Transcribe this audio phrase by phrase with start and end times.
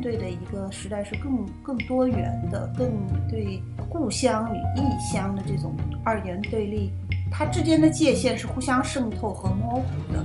[0.00, 2.90] 对的一个时代是更更多元的，更
[3.28, 5.74] 对故乡与异乡的这种
[6.04, 6.92] 二元对立，
[7.30, 10.24] 它之间的界限是互相渗透和模糊的，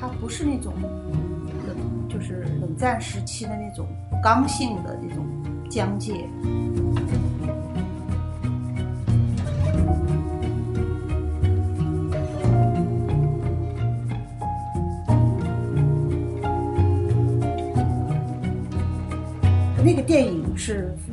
[0.00, 0.74] 它不是那种
[1.66, 3.86] 冷，就是冷战时期的那种
[4.22, 5.24] 刚性的这种
[5.70, 6.14] 疆界。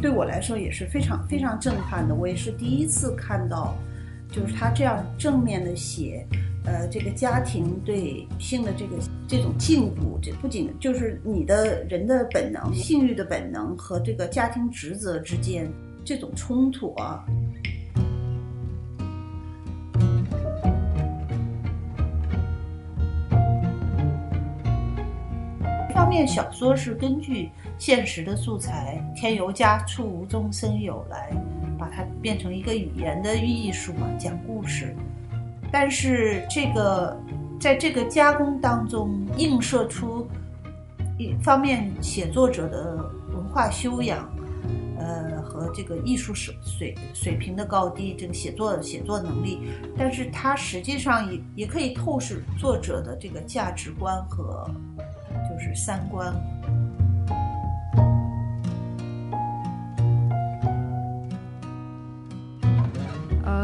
[0.05, 3.73] 对我来说也是非常非常震撼的，我也是第一次看到，
[4.31, 6.23] 就是他这样正面的写，
[6.63, 8.97] 呃，这个家庭对性的这个
[9.27, 15.67] 这种禁锢，这不仅就是你的人的本能、性欲的本能和这个家庭职责之间
[16.03, 17.25] 这种冲突啊。
[25.89, 27.49] 一方面，小说是根据。
[27.77, 31.31] 现实的素材，添油加醋，无中生有，来
[31.77, 34.95] 把它变成一个语言的艺术嘛，讲故事。
[35.71, 37.17] 但是这个
[37.59, 40.25] 在这个加工当中映射出
[41.17, 42.95] 一方面写作者的
[43.33, 44.29] 文化修养，
[44.97, 49.59] 呃和这个艺术水水水平的高低，这个写作写作能力。
[49.97, 54.69] 但是它实际上也也可以透视作者的这个价值观和
[55.49, 56.33] 就是三观。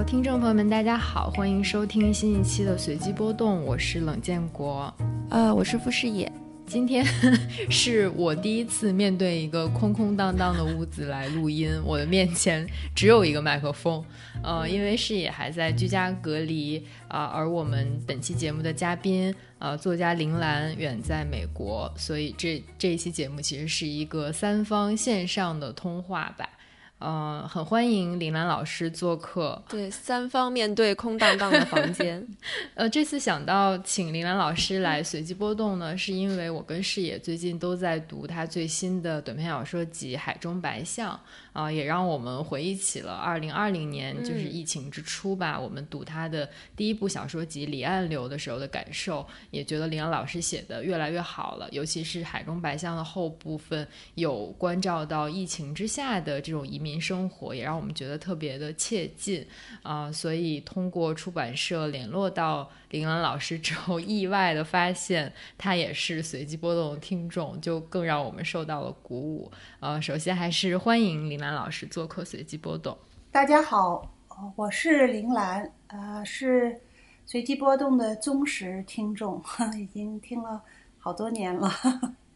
[0.04, 4.92] 听众朋友们，大家好，欢迎收听新一期的随机波动，我是冷建国，
[5.30, 6.30] 呃，我是傅视野。
[6.66, 7.06] 今天
[7.70, 14.04] 是我第一次面对一个空空荡荡的屋子来录音，我的面前只有一个麦克风，
[14.44, 26.50] 呃，因为视野还在居家隔离啊，而我们本期节目的嘉宾，呃，作家林兰远在美国，所以这这一期节目其实是一个三方线上的通话吧。
[27.04, 29.62] 嗯，很欢迎林兰老师做客。
[29.68, 32.26] 对，三方面对空荡荡的房间。
[32.76, 41.20] 呃，这次想到请林兰老师来随机波动呢，是因为我跟视野最近都在读他最新的短篇小说集《海中白象》。
[41.54, 45.60] 啊，也让我们回忆起了二零二零年，就是疫情之初吧。
[45.60, 51.68] 我们读他的第一部小说集《离岸流》的时候的感受，也觉得林阳老师写的越来越好了。
[51.72, 59.46] 尤其是《海中白象》的后部分，有关照到疫情之下的这种移民生活，也让我们觉得特别的切近
[59.84, 60.12] 啊。
[60.12, 62.70] 所以通过出版社联络到。
[62.92, 69.50] 林兰老师之后，意外的发现他也是随机波动的听众，就更让我们受到了鼓舞。
[69.80, 72.98] 呃，首先还是欢迎林兰老师做客随机波动。
[73.32, 74.14] 大家好，
[74.58, 76.82] 我是林兰，呃，是
[77.26, 79.42] 随机波动的忠实听众，
[79.80, 80.62] 已经听了
[81.00, 81.72] 好多年了。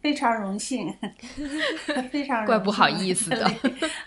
[0.09, 0.93] 非常荣幸，
[2.11, 3.51] 非常怪不好意思的。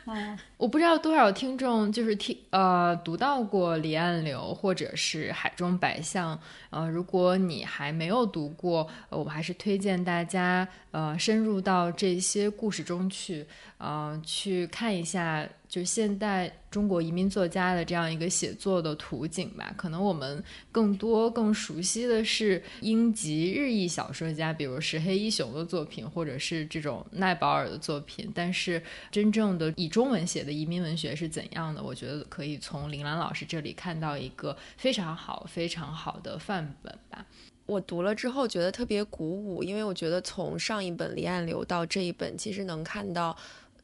[0.07, 6.37] 嗯，我不知道多少听众就是听呃读到过《离岸流》或者是《海中白象》。
[6.71, 13.45] 呃，如果你还没有读过，我们还是推荐大家呃深入到这些故事中去，
[13.79, 15.45] 呃，去看一下。
[15.69, 20.43] 就现代中国移民作家的这样一个写作的图景吧，可能我们
[20.73, 28.33] 更多更熟悉的是英籍日裔小说家，比如石黑一雄的作品，或者是这种奈保尔的作品。
[28.35, 31.83] 但是真正的以中文写的移民文学是怎样的？
[31.83, 37.27] 我觉得可以从林兰老师这里看到一个非常好、非常好的范本吧。
[37.67, 43.37] 我读了之后觉得特别鼓舞，因为我觉得从上一本《离岸流》到这一本，其实能看到。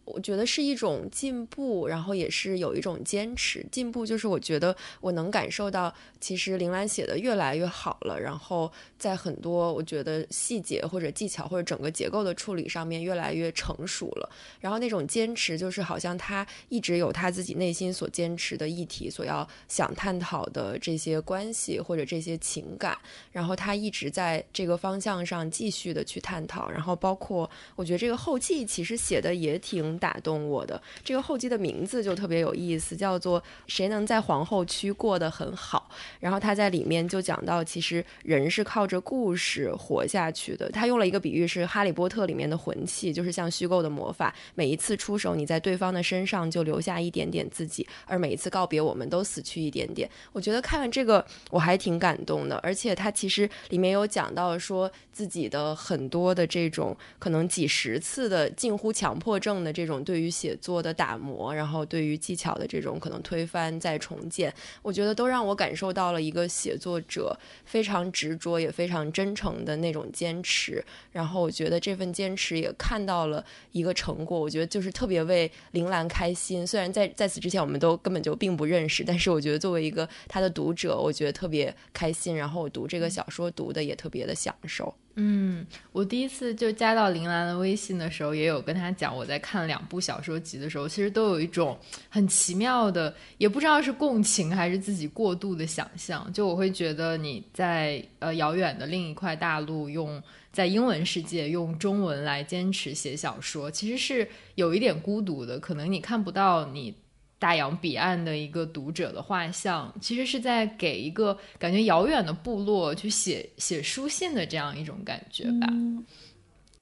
[0.05, 3.65] 我觉得是一种进步，然后也是有一种坚持。
[3.73, 14.31] 进步就是我觉得我能感受到，其实林兰写的越来越好了，然后在很多我觉得细节或者技巧或者整个结构的处理上面越来越成熟了。
[14.61, 22.99] 然后那种坚持就是好像他一直有他自己内心所坚持的议题，所要想探讨的这些关系或者这些情感，
[23.33, 26.71] 然后他一直在这个方向上继续的去探讨。
[26.71, 29.94] 然后包括我觉得这个后记其实写的也挺。
[29.99, 35.89] 打动我的这个后记的名字就特别有意思，叫做“谁能在皇后区过得很好”。
[36.21, 40.69] 然后他在里面就讲到，其实人是靠着故事活下去的。
[40.71, 44.35] 他用了一个比喻，是《哈利波特》里面的魂器，就是像虚构的魔法。
[44.57, 50.11] 每一次出手，你在对方的身上就留下一点点自己，而每一次告别，我们都死去一点点。
[50.33, 59.84] 我觉得看完这个我还挺感动的，而且他其实里面有讲到说自己的很多的这种可能几十次的近乎强迫症的这。
[59.85, 64.51] 这种对于写作的打磨，然后对于技巧的这种可能推翻再重建，
[64.81, 70.83] 我觉得都让我感受到了一个写作者非常执着也非常真诚的那种坚持。
[71.13, 76.67] 然后我觉得这份坚持也看到了一个成果，我觉得就是特别为铃兰开心。
[76.67, 82.35] 虽然在在此之前我们都根本就并不认识，但是我觉得作为一个他的读者，我觉得特别开心。
[82.35, 84.95] 然后我读这个小说读的也特别的享受。
[85.17, 91.79] 嗯，我第一次就加到林兰的微信的时候，也有跟他讲我在看两部小说集的时候，其实都有一种
[92.09, 96.33] 很奇妙的，也不知道是共情还是自己过度的想象。
[96.33, 100.21] 就我会觉得你在呃遥远的另一块大陆，用
[100.51, 105.61] 在英文世界用中文来坚持写小说，其实是有一点孤独的。
[105.61, 106.93] 可能你看不到你。
[107.39, 115.69] 大洋彼岸的一个读者的画像，其实是在给一个感觉遥远的部落去写写书信的这样一种感觉吧。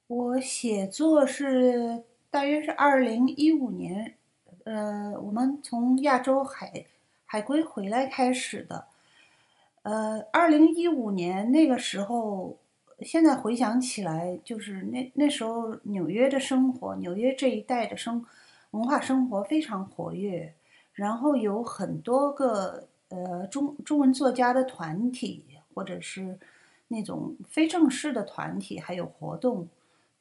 [0.07, 4.13] 我写作是大约是二零一五年，
[4.63, 6.85] 呃，我们从亚洲海
[7.25, 8.85] 海归回来开始的。
[9.81, 12.57] 呃，二零一五年那个时候，
[13.01, 18.25] 现在回想起来，就是那那时候纽约的生活，纽约这一带的生。
[18.73, 20.51] 文化生活非常活跃，
[20.93, 26.39] 然后有很多个呃中中文作家的团体，或者是
[26.87, 29.67] 那种非正式的团体，还有活动。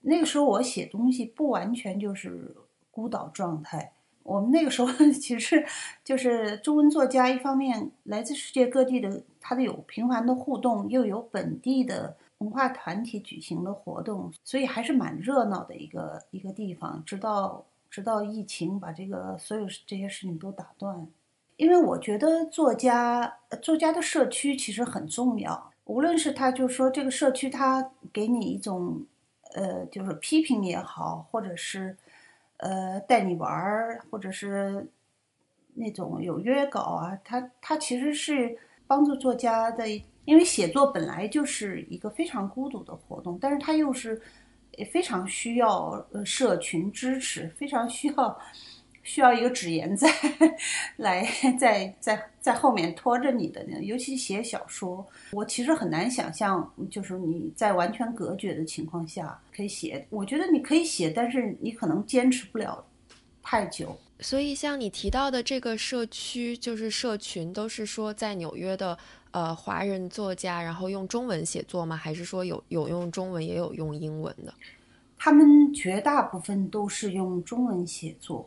[0.03, 2.55] 那个时候我写东西不完全就是
[2.91, 3.93] 孤岛状态。
[4.23, 4.89] 我们那个时候
[5.19, 5.65] 其实
[6.05, 17.03] 就是中文作家，一方面来自世界各地的，他的有频繁的互动，又有本地的文化团体举行的活动，所以还是蛮热闹的一个一个地方。
[17.07, 17.65] 直到。
[17.93, 21.07] 直到疫情把这个所有这些事情都打断，
[21.59, 25.71] 因为我觉得作家作家的社区其实很重要。
[25.85, 29.05] 无论是他，就是说这个社区，他给你一种，
[29.53, 31.95] 呃，就是批评也好，或者是，
[32.57, 34.89] 呃，带你玩儿，或者是
[35.75, 38.57] 那种有约稿啊，他他其实是
[38.87, 39.87] 帮助作家的，
[40.25, 44.23] 因为写作本来就是一个非常孤独的活动，但是他又是。
[44.91, 48.41] 非常需要呃社群支持，非常需要
[49.03, 50.09] 需要一个纸言在
[50.97, 51.27] 来
[51.59, 60.07] 在在在后面拖着你的，尤其写小说，我其实很难想象，就是你在完全隔绝的情况下可以写。
[60.11, 62.85] 我觉得你可以写，但是你可能坚持不了
[63.43, 63.99] 太久。
[64.21, 68.97] 所以像你提到的这个社区，就是社群，都是说在纽约的。
[69.33, 71.97] 呃，华人作家，然后用中文写作吗？
[71.97, 74.53] 还是说有有用中文，也有用英文的？
[75.17, 78.47] 他们绝大部分都是用中文写作，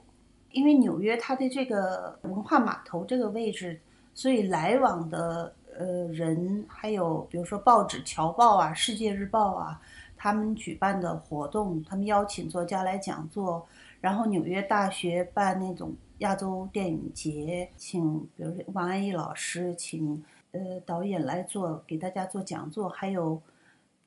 [0.52, 3.80] 因为纽约它的这个文化码头这个位置，
[4.14, 9.82] 所以来往的呃人，还有比如说报纸《侨报》啊，《世界日报》啊，
[10.16, 13.66] 他们举办的活动，他们邀请作家来讲座，
[14.02, 20.24] 然后纽约大学办那种亚洲电影节，请比如说王安忆老师，请。
[20.56, 23.42] 呃，导演来做给大家做讲座，还有，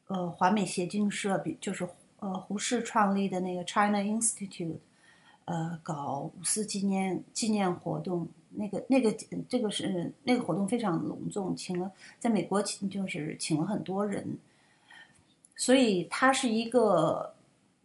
[0.06, 1.86] 呃，华美协进社，比就是
[2.20, 4.78] 呃胡适创立的那个 China Institute，
[5.44, 9.12] 呃，搞五四纪念纪念活动，那个那个
[9.46, 14.38] 这个是那个活动非常隆重，请了在美国请就是请了很多人，
[15.54, 17.34] 所以它是一个，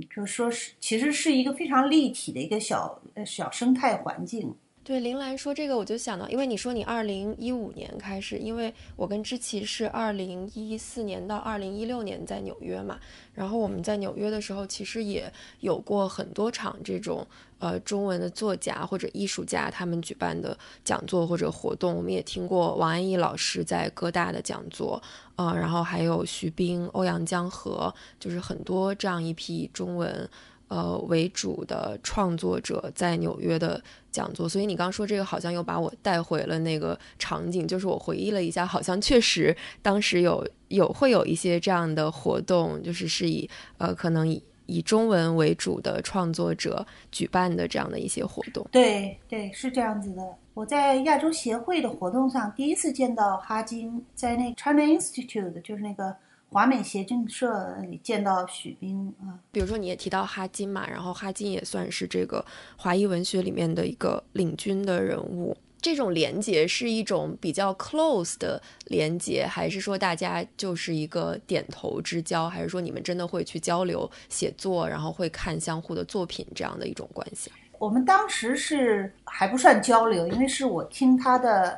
[0.09, 4.55] 就说是其实是一个非常立体的一个小小生态环境。
[4.83, 12.99] 对林兰说这个，我就想到，因为你说你二零一五年开始，因为我跟知琪是二零一四年到二零一六年在纽约嘛，
[13.33, 17.25] 然后我们在纽约的时候，其实也有过很多场这种
[17.59, 25.01] 呃中文的作家或者艺术家他们举办的讲座或者活动，我们也听过王安忆老师在哥大的讲座，
[25.37, 30.29] 呃，然后还有徐冰、欧阳江河，就是很多这样一批中文。
[30.73, 33.79] 呃，为主的创作者在纽约的
[34.11, 48.65] 讲座，所以你刚说这个好像又把我带回了那个场景，就是我回忆了一下，好像确实当时有有会有一些这样的活动，就是是以呃可能以以中文为主的创作者举办的这样的一些活动。
[48.71, 50.23] 对对，是这样子的。
[50.55, 56.15] 我在亚洲协会的活动上第一次见到哈金，在那 China Institute，就是那个。
[56.53, 62.45] 华美协进社里见到许冰啊，比如说你也提到哈金嘛，然后哈金也算是这个
[62.77, 65.57] 华裔文学里面的一个领军的人物。
[65.81, 77.51] 这种连接是一种比较 close 的连接，还是说大家就是一个点头之交，还是说你们真的会去交流写作，然后会看相互的作品这样的一种关系？
[77.79, 81.77] 我们当时是还不算交流，因为是我听他的，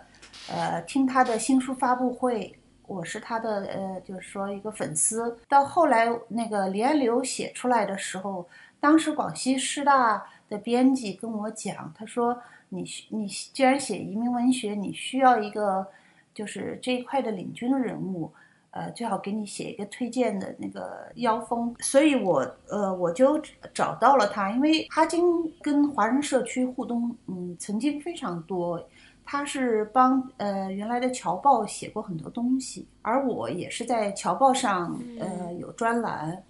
[0.50, 2.54] 呃，听他的新书发布会。
[2.88, 5.38] 我是他的呃，就是说一个粉丝。
[5.48, 8.48] 到后来那个李安流写出来的时候，
[8.80, 15.88] 当时广西师大的编辑跟我讲，他说你你既然写移民文学，你需要一个
[16.34, 18.32] 就是这一块的领军人物。
[18.72, 23.42] 呃，最好给你写一个推荐的那个腰封，所以我呃我就
[23.74, 25.24] 找到了他，因为哈金
[25.62, 28.86] 跟华人社区互动，嗯，曾经非常多，
[29.26, 36.42] 他是帮呃原来的侨报写过很多东西，而我也是在侨报上呃有专栏，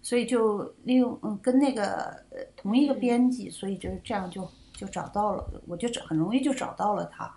[0.00, 7.32] 所以就利用嗯跟那个呃同一个编辑，所以就是这样就就找到了，我就很容易就找到了他，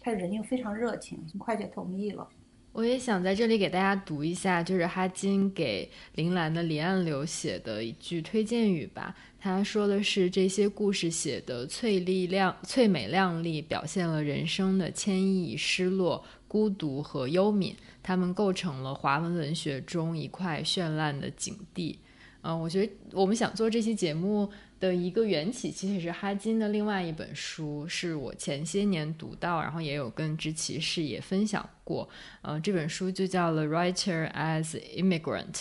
[0.00, 2.26] 他人又非常热情，很快就同意了。
[2.74, 9.14] 我也想在这里给大家读一下，就是哈金给铃兰的离岸流写的一句推荐语吧。
[9.40, 21.96] 他说的是：“这些故事写的翠丽亮、翠美亮丽，表现了人生的谦抑、失落、孤独和忧悯，它们构成了华文文学中一块绚烂的景地。”
[22.42, 24.50] 嗯，我觉得我们想做这期节目。
[24.84, 32.06] 的一个缘起其实是哈金的另外一本书，是我前些年读到，然后也有跟知其士也分享过。
[32.42, 35.52] 呃，这本书就叫《The Writer as Immigrant》，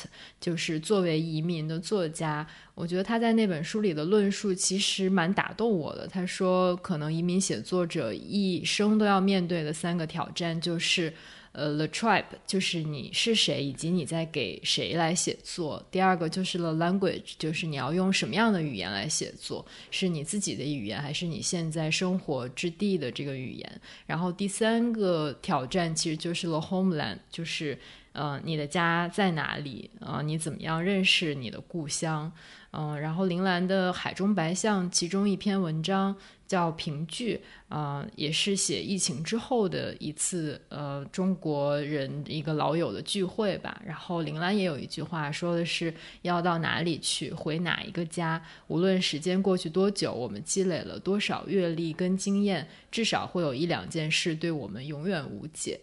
[0.42, 2.46] 就是作为移民的作家。
[2.76, 6.06] 我觉得他在那本书里的论述其实蛮打动我的。
[6.06, 11.14] 他说，可能移民写作者一生都要面对的三个挑战就是。
[11.54, 15.84] 呃，the tribe 就是你是谁，以及你在给谁来写作。
[15.90, 23.82] 第二个就是 the language，就是你要用什么样的语言来写作，是你自己的语言，还是你现在生活之地的这个语言？
[24.08, 27.78] 然后第三个挑战其实就是 the homeland，就是
[28.14, 29.90] 呃，你的家在哪里？
[30.00, 32.32] 啊，你怎么样认识你的故乡？
[32.72, 36.16] 嗯，然后铃兰的《海中白象》其中一篇文章
[36.54, 37.42] 叫《评剧》，
[37.76, 43.82] 啊，也是写疫情之后的一次呃中国人一个老友的聚会吧。
[43.84, 45.92] 然后铃兰也有一句话说的是
[46.22, 55.80] 要到哪里去，回哪一个家，无论时间过去多久，我们积累了多少阅历跟经验，至少会有一两件事对我们永远无解。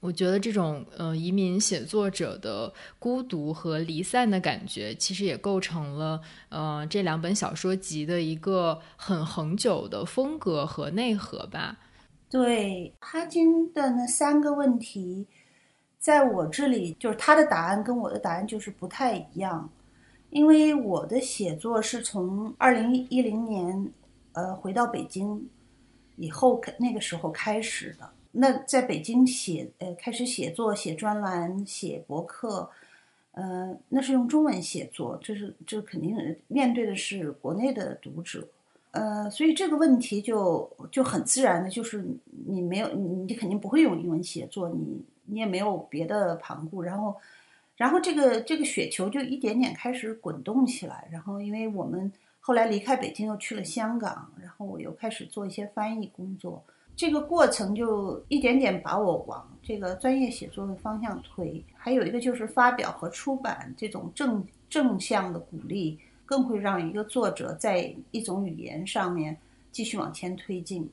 [0.00, 11.78] 我觉得这种呃移民写作者的孤独和离散的感觉，其实也构成了呃这两本小说集的一个很恒久的风格和内核吧。
[12.28, 15.26] 对哈金的那三个问题，
[15.98, 19.70] 在我这里就是他的答案跟我的答案就是不太一样，
[20.30, 23.92] 因为我的写作是从二零一零年
[24.32, 25.48] 呃回到北京
[26.16, 28.10] 以后那个时候开始的。
[28.38, 32.68] 那在北京写，呃，开始写作、写专栏、写博客，
[33.32, 38.46] 呃，那是用中文写作，这是这肯定面对的是国内的读者，
[38.90, 42.04] 呃，所以这个问题就就很自然的，就是
[42.46, 47.16] 你没有你肯定不会用英文写作，你你也没有别的旁顾，然后，
[47.76, 56.62] 然后这个这个雪球就一点点开始滚动起来，然后因为我们后来离开北京又去了香港，然后我又开始做一些翻译工作。
[56.96, 69.36] 这个过程就一点点把我往这个专业写作的方向推，还有一个就是发表和出版这种正正向的鼓励，更会让一个作者在一种语言上面
[69.70, 70.90] 继续往前推进。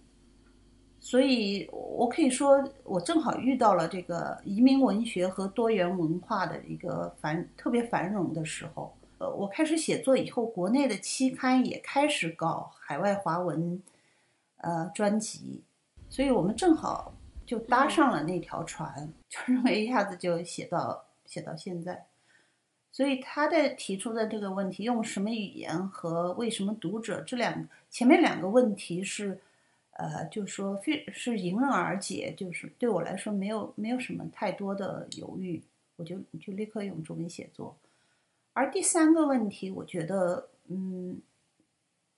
[1.00, 8.93] 所以，我可以说，我正好遇到了这个移民文学和多元文化的一个繁特别繁荣的时候。
[9.19, 13.81] 呃，我开始写作以后，国内的期刊也开始搞海外华文，
[14.57, 15.62] 呃，专辑。
[16.13, 17.12] 所以我们正好
[17.43, 22.05] 就搭上了那条船，就认为一下子就写到写到现在。
[22.91, 29.39] 所以他的提出的这个问题，用什么语言和为什么读者这两前面两个问题是，
[29.93, 35.63] 呃，就说非是迎刃而解，就是对我来说没有没有什么太多的犹豫，
[35.96, 37.75] 我就就立刻用中文写作。
[38.53, 41.20] 而第三个问题，我觉得，嗯，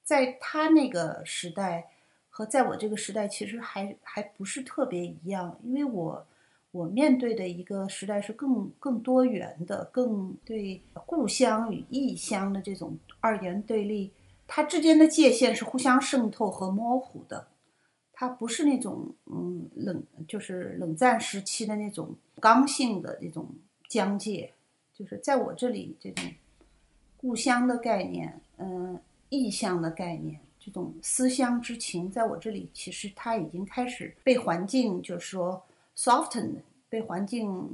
[0.04, 1.92] 在他那个时代。
[2.38, 6.27] 和在我这个时代其实还还不是特别一样，因为我
[6.72, 14.12] 我面对的一个时代是更更多元的，更对故乡与异乡的这种二元对立，
[14.46, 17.48] 它之间的界限是互相渗透和模糊的，
[18.12, 23.48] 它不是那种嗯冷就是冷战时期的那种刚性的那种
[23.88, 24.51] 疆界，
[24.94, 26.25] 就是在我这里这种
[27.15, 29.00] 故乡的概念，嗯，
[29.30, 30.42] 异乡的概念。
[30.65, 35.63] 这种思乡之情，在我这里其实它已经开始被环境，就是说
[35.95, 36.53] soften，
[36.89, 37.69] 被环境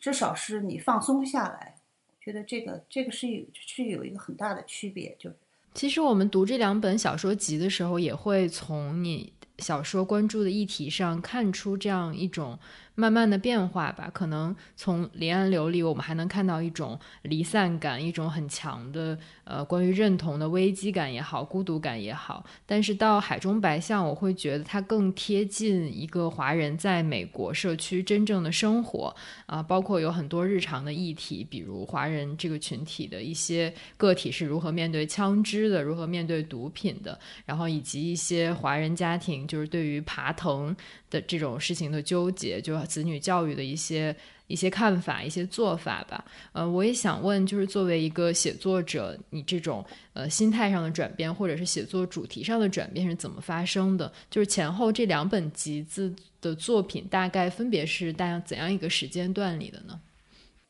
[0.00, 1.74] 至少是你放松下来。
[2.18, 5.14] 觉得这个这个是有是有一个很大的区别。
[5.18, 5.30] 就
[5.74, 9.30] 其实我们读这两本小说集的时候，也会从你
[9.62, 12.58] 小说关注的议题上看出这样一种。
[12.94, 22.44] 慢慢的变化吧，可能从《离岸流》里，我们还能看到一种离散感，一种很强的呃关于认同的危机感也好，孤独感也好。
[22.66, 29.16] 但是到《海中白象》，我会觉得它更贴近一个华人在美国社区真正的生活
[29.46, 40.74] 啊，包括有很多日常的议题，比如华人这个群体的一些个体是如何面对枪支的，如何面对毒品的，然后以及一些华人家庭就是对于爬藤。
[41.10, 44.16] 的这种事情的纠结，就子女教育的一些
[44.46, 46.24] 一些看法、一些做法吧。
[46.52, 54.10] 呃，我也想问，就是作为一个写作者，你这种呃心态上的转变，或者是写作主题上的转变是怎么发生的？
[54.30, 60.00] 就是前后这两本集子的作品，大概分别是大样怎样一个时间段里的呢？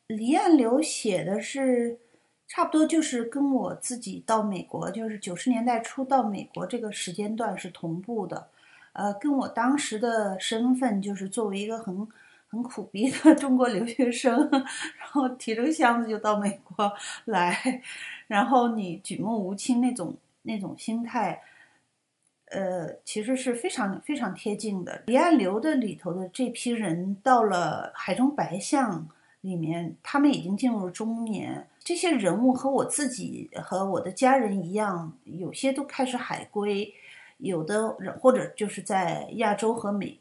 [0.09, 1.97] 离岸流写的是
[2.49, 8.49] 差不多就是跟我自己到美国，就是九十年代初到美国这个时间段是同步的。
[8.93, 12.07] 呃，跟我当时的身份就是作为一个很
[12.49, 16.93] 很苦逼的中国留学生，然后提着箱子就到美国
[17.25, 17.83] 来，
[18.27, 21.41] 然后你举目无亲那种那种心态，
[22.51, 25.03] 呃，其实是非常非常贴近的。
[25.07, 29.09] 离岸流的里头的这批人到了海中白象
[29.41, 36.93] 里面，他们已经进入中年，这些人物和我自己和我的家人一样，有些都开始海归。
[37.39, 40.19] 有的人或者就是在亚洲和美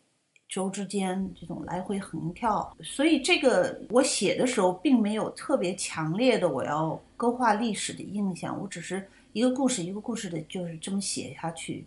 [0.50, 11.86] 洲之间这种来回横跳，所以这个我写的时候并没有特别强烈的我要勾画历史的印象，我只是一个故事一个故事的就是这么写下去。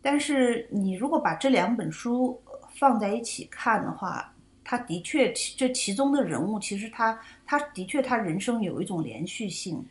[0.00, 2.40] 但是你如果把这两本书
[2.74, 9.84] 放在一起看的话，他的确这其中的人物其实他他的确他人生有一种连续性，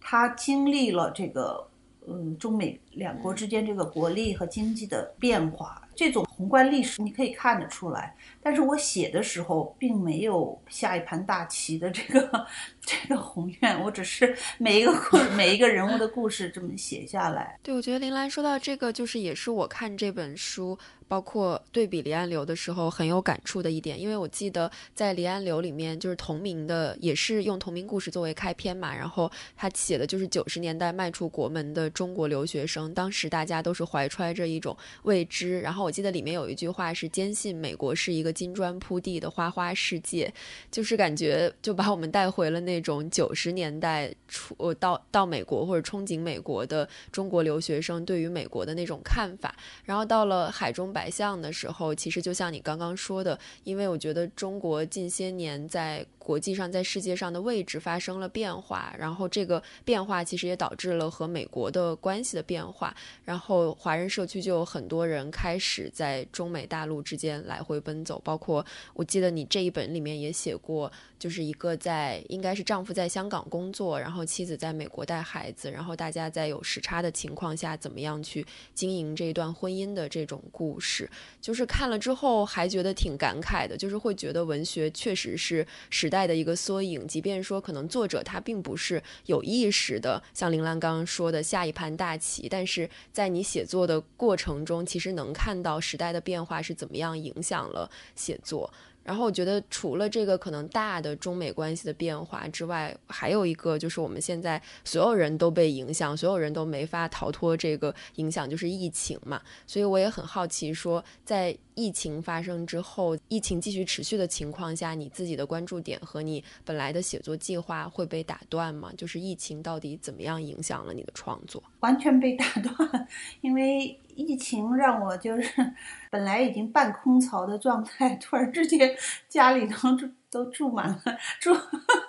[0.00, 1.66] 他经历了这个。
[2.06, 8.14] 嗯，中美两国之间这个国力和经济的变化，这种宏观历史你可以看得出来。
[8.42, 12.46] 但是我写的时候并没有下一盘大棋的这个
[12.80, 17.58] 这个宏愿，我只是每一个故每一个人物的故事这么写下来。
[17.62, 20.78] 对，我觉得林兰说到这个，就是也是我看这本书。
[21.06, 28.92] 包括对比《离岸流》的时候很有感触的一点，因为我记得在《离岸流》里面，就是同名的，也是用同名故事作为开篇嘛。
[28.92, 35.60] 然后他写的就是九十年代迈出国门的中国留学生，当时大家都是怀揣着一种未知。
[35.60, 40.32] 然后我记得里面有一句话是坚信美国是一个金砖铺地的花花世界，
[40.72, 49.54] 就是感觉就把我们带回了那种九十年代出到到美国或者憧憬美国的中国留学生对于美国的那种看法。
[49.84, 51.03] 然后到了海中百。
[51.04, 56.06] 白象的时候，其实就像你刚刚说的，因为我觉得中国近些年在。
[56.24, 68.64] 国际上，在世界上的位置发生了变化，然后这个变化其实也导致了和美国的关系的变化，然后华人社区就有很多人开始在中美大陆之间来回奔走，包括
[68.94, 86.14] 我记得你这一本里面也写过，就是一个在应该是丈夫在香港工作，然后妻子在美国带孩子，然后大家在有时差的情况下怎么样去经营这段婚姻的这种故事，是就是看了之后还觉得挺感慨的，就是会觉得文学确实是时。
[86.14, 98.72] 代的一个缩影，即便说可能作者他并不是有意识的，像林兰刚刚说的下一盘大棋，但是在你写作的过程中，其实能看到时代的变化是怎么样影响了写作。
[99.04, 109.40] 然后我觉得，除了这个可能大的中美关系的变化之外，还有一个就是我们现在所有人都被影响，所有人都没法逃脱这个影响，就是疫情嘛。
[109.66, 118.90] 所以我也很好奇，说在疫情发生之后，疫情继续持续的情况下，你自己的关注点和你本来的写作计划会被打断吗？
[118.96, 121.62] 就是疫情到底怎么样影响了你的创作？
[121.80, 123.08] 完全被打断，
[123.42, 123.98] 因为。
[124.16, 125.72] 疫情让我就是
[126.10, 128.96] 本来已经半空巢的状态， 突然之间
[129.28, 131.02] 家里头住都住满了
[131.40, 131.54] 住，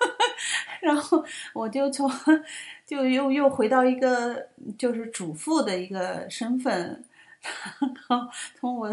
[0.81, 2.09] 然后我就从
[2.85, 7.03] 就又又回到一个就是主妇的一个身份，
[7.79, 8.27] 然后
[8.59, 8.91] 从我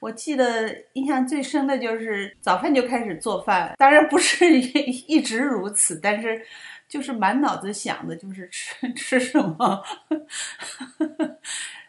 [0.00, 6.44] 我记得印象最深的就是早饭就开始做饭，当然不是一直如此，但是
[6.88, 9.82] 就是满脑子想的就是吃吃什么。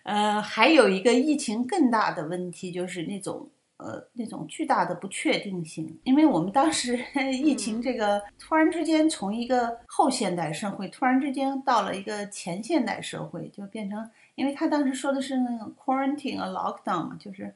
[0.06, 6.00] 呃，还有一个疫情更大的问题，就是那种呃那种巨大的不确定性。
[6.04, 17.52] 因为我们当时 疫情这个突然之间从一个后现代社会突然之间到了一个前现代社会，就变成，因为他当时说的是那个 quarantine 啊 lockdown 嘛，就是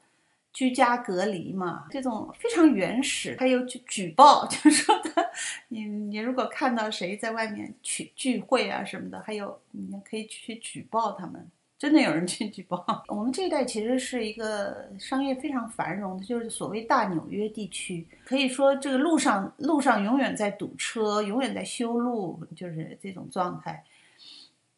[0.51, 3.37] 居家隔离嘛，这种非常原始。
[3.39, 5.29] 还有举举报，就是说的
[5.67, 11.47] 你你如果看到谁在外面聚聚会啊什么的，还有你可以去举报他们。
[11.79, 12.85] 真的有人去举报。
[13.07, 23.81] 我们这一带其实是一个商业非常繁荣的，就是所谓大纽约地区，可以说这个路上路上永远在堵车，永远在修路，就是这种状态。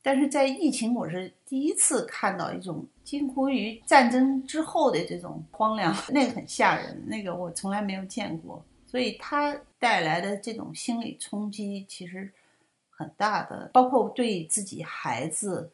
[0.03, 8.63] 但是在疫情，我是第一次看到一种近乎于战争之后的这种荒凉， 那个很吓人，那个我从来没有见过。
[8.85, 12.31] 所以它带来的这种心理冲击其实
[12.89, 15.71] 很大的，包括对自己孩子，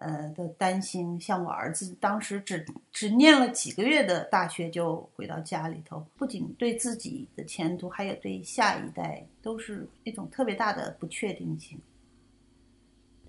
[0.00, 1.20] 呃的担心。
[1.20, 11.78] 像我儿子当时只只念了几个月的大学就回到家里头，不仅对自己的前途，还有对下一代，都是一种特别大的不确定性。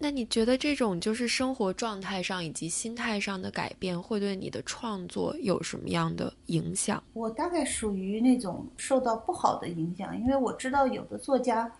[0.03, 7.03] 那你觉得这种就是生活状态上以及心态上的改变，会对你的创作有什么样的影响？
[7.13, 11.71] 我大概属于那种受到不好的影响，因为我知道有的作家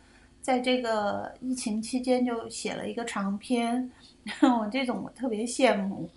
[0.41, 3.91] 在这个疫情期间就写了一个长篇，
[4.41, 6.09] 我这种我特别羡慕，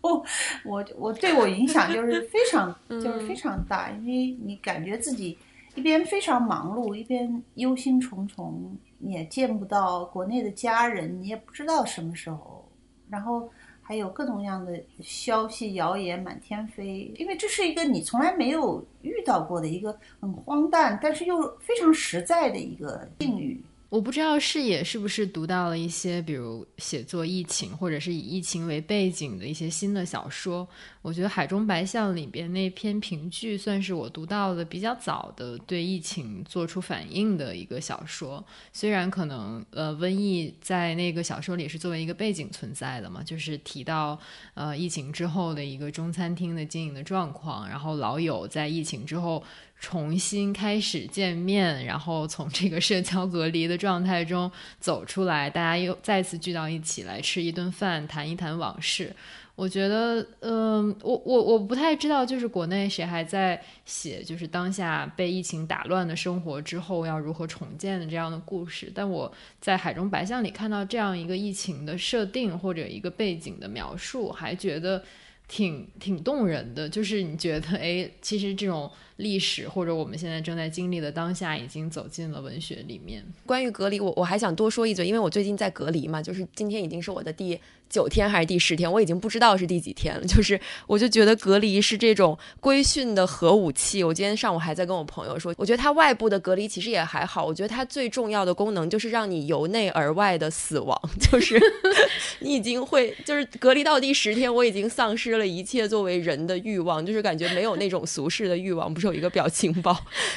[0.00, 0.24] 我
[0.64, 5.36] 我我对我影响就是非常 就是非常大，因为你感觉自己
[5.74, 8.52] 一边非常忙碌，一边忧心忡忡。
[9.00, 12.68] 你也见不到国内的家人，你也不知道什么时候，
[13.08, 13.48] 然后
[13.88, 23.58] 还有各种各样的消息谣言满天飞，因为这是一个你从来没有遇到过的一个很荒诞，但是又非常实在的一个境遇。
[23.90, 30.68] 我不知道视野是不是读到了一些，比如写作疫情，或者是以疫情为背景的一些新的小说。
[31.00, 38.44] 我觉得《海中白象》里边那篇评剧算是我读到的比较早的对疫情做出反应的一个小说。
[38.74, 44.20] 虽然可能呃瘟疫在那个小说里是作为一个背景存在的嘛，就是提到
[44.52, 49.42] 呃疫情之后的一个中餐厅的经营的状况，然后老友在疫情之后。
[49.80, 59.14] 重新开始见面，然后从这个社交隔离的状态中走出来，大家又再次聚到一起来吃一顿饭，谈一谈往事。
[59.54, 68.90] 我觉得，嗯，我我我不太知道，就是国内谁还在写，就是当下被疫情打乱的生活之后要如何重建的这样的故事。
[68.92, 75.02] 但我在《海中白象》里看到这样一个疫情的设定或者一个背景的描述，还觉得
[75.48, 76.88] 挺挺动人的。
[76.88, 78.90] 就是你觉得，哎，其实这种。
[79.18, 83.24] 历史或者我们现在正在经历的当下，已经走进了文学里面。
[83.44, 87.58] 关于隔离，我我还想多说一嘴，因为我最近在隔离嘛，就是今天已经是我的第
[87.90, 90.22] 九天还是第十天，我已经不知道是第几天了。
[90.28, 94.04] 就是我就觉得隔离是这种规训的核武器。
[94.04, 101.60] 我今天上午还在跟我朋友说，我觉得它外部的隔离其实也还好，我觉得它最重要的功能就是让你由内而外的死亡， 就是
[102.38, 109.07] 你已经会就是隔离到第十天，我已经丧失了一切作为人的欲望，就是感觉没有那种俗世的欲望，不是。
[109.08, 109.96] 有一个表情包，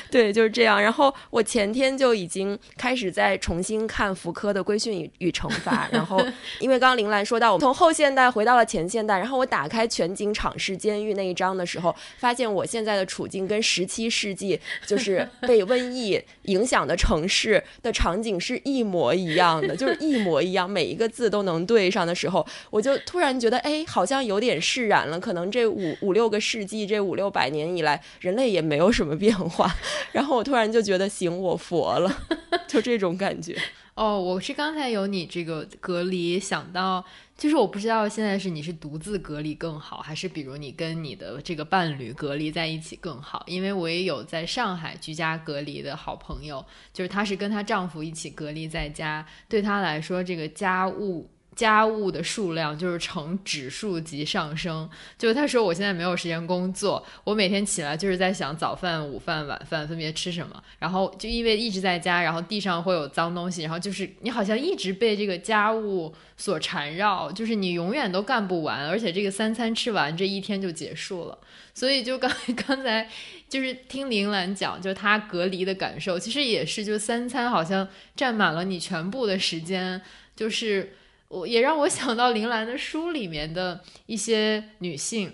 [0.09, 0.81] 对，就是这样。
[0.81, 5.87] 然后我前天就已经开始在重新看福柯的《规训与与惩罚》。
[5.93, 6.25] 然后，
[6.59, 9.19] 因为刚刚林兰说到，我们从后现代回到了前现代。
[9.19, 14.57] 然后我打开全景场式监狱那一章的时候，发现我现在的处境跟十七世纪
[14.87, 25.19] 就是被瘟疫影响的城市的场景是一模一样的，就是一模一样，每一个字都能对上的时候，我就突然觉得，哎，好像有点释然了。
[25.19, 28.60] 可能这五五六个世纪，这五六百年以来，人类也。
[28.61, 29.73] 没有什么变化，
[30.13, 32.11] 然后我突然就觉得行，我佛了，
[32.67, 33.57] 就这种感觉。
[33.93, 37.03] 哦，我是刚才有你这个隔离想到，
[37.37, 43.43] 就是我不知道现在是你是独自隔离更好，还是比如你跟你的这个伴侣隔离在一起更好？
[43.47, 51.29] 因为我也有在上海居家隔离的好朋友，就是她是跟她丈夫一起隔离在家，对她来说这个家务。
[51.53, 71.37] 家务的数量就是呈指数级上升，就是他说我现在没有时间工作，我每天起来就是在想早饭、午饭、晚饭分别吃什么，然后就因为一直在家，然后地上会有脏东西，然后就是你好像一直被这个家务所缠绕，就是你永远都干不完，而且这个三餐吃完这一天就结束了，
[71.73, 72.31] 所以就刚
[72.65, 73.09] 刚才
[73.49, 77.85] 就是听林兰讲，就是他隔离的感受，其实也是就三餐好像
[78.15, 80.01] 占满了你全部的时间，
[80.33, 80.93] 就是。
[81.31, 85.33] 我也让我想到林兰的书里面的一些女性，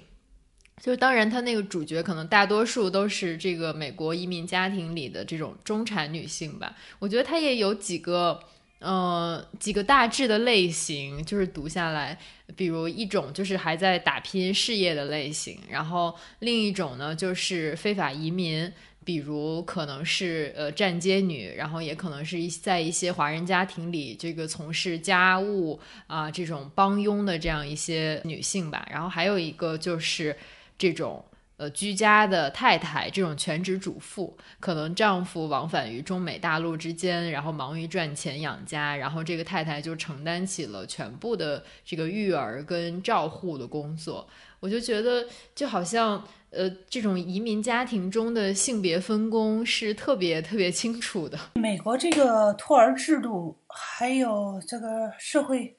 [0.80, 6.76] 就是当然她那个主角可能大多数都是这个美国移民家庭里的这种中产女性吧。
[7.00, 8.40] 我觉得她也有几个，
[8.78, 12.20] 呃，几个大致的类型，就是读下来，
[12.56, 18.72] 比如一种就是还在打拼事业的类型，然后另一种呢就是非法移民。
[19.08, 28.86] 比如可能是呃站街女，然后也可能是一在一些华人家庭里，这个从事家务啊这种帮佣的这样一些女性吧。
[28.92, 30.36] 然后还有一个就是
[30.78, 31.24] 这种
[31.56, 44.28] 呃，居家的太太这种全职主妇，可能丈夫往返于中美大陆之间，然后忙于赚钱养家，然后这个太太就承担起了全部的这个育儿跟照护的工作。
[44.60, 51.38] 我就觉得，就好像呃，这种移民家庭中的性别分工是特别特别清楚的。
[51.56, 55.76] 美国这个托儿制度，还有这个社会。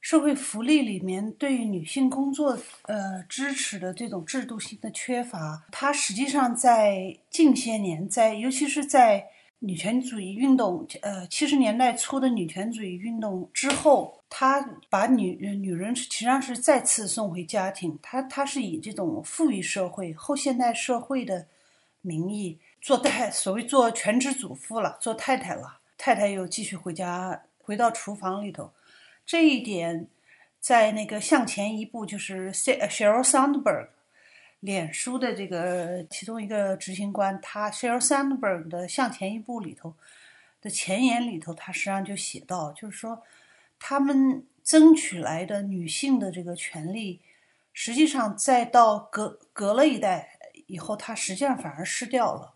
[0.00, 9.26] 社会福利里面对女性工作呃支持的这种制度性的缺乏，它实际上在近些年，在尤其是在
[9.58, 14.60] 女权主义运动呃七十年代初的女权主义运动之后，他
[14.90, 21.46] 把女女人实际上是再次送回家庭，他他是以这种富裕社会后现代社会的
[22.02, 28.70] 名义做太 所谓做全职主妇了，做太太了，太太又继续回家回到厨房里头。
[29.24, 30.06] 这一点，
[30.60, 33.88] 在那个向前一步，就是 Sheryl Sandberg，
[34.60, 39.94] 脸书的这个其中一个执行官，他 Sheryl Sandberg 的向前一步里头
[40.60, 43.22] 的前言里头，他实际上就写到，就是说，
[43.78, 47.20] 他们争取来的女性的这个权利，
[47.72, 52.54] 实际上再到隔隔了一代以后，他实际上反而失掉了，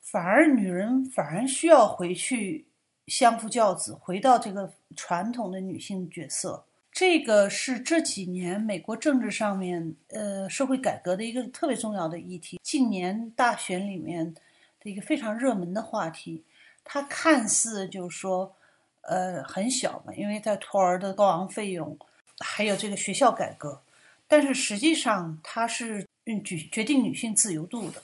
[0.00, 2.66] 反而女人反而需要回去。
[3.06, 12.58] 相夫教子，回到这个传统的女性角色，这个是这几年美国政治上面，呃，社会改革的一个特别重要的议题。
[12.62, 14.32] 近年大选里面
[14.80, 16.44] 的一个非常热门的话题，
[16.82, 18.56] 它看似就是说，
[19.06, 21.96] 呃，很小嘛，因为在托儿的高昂费用，
[22.38, 23.80] 还有这个学校改革，
[24.26, 28.02] 但是实际上它是嗯决决定女性自由度的。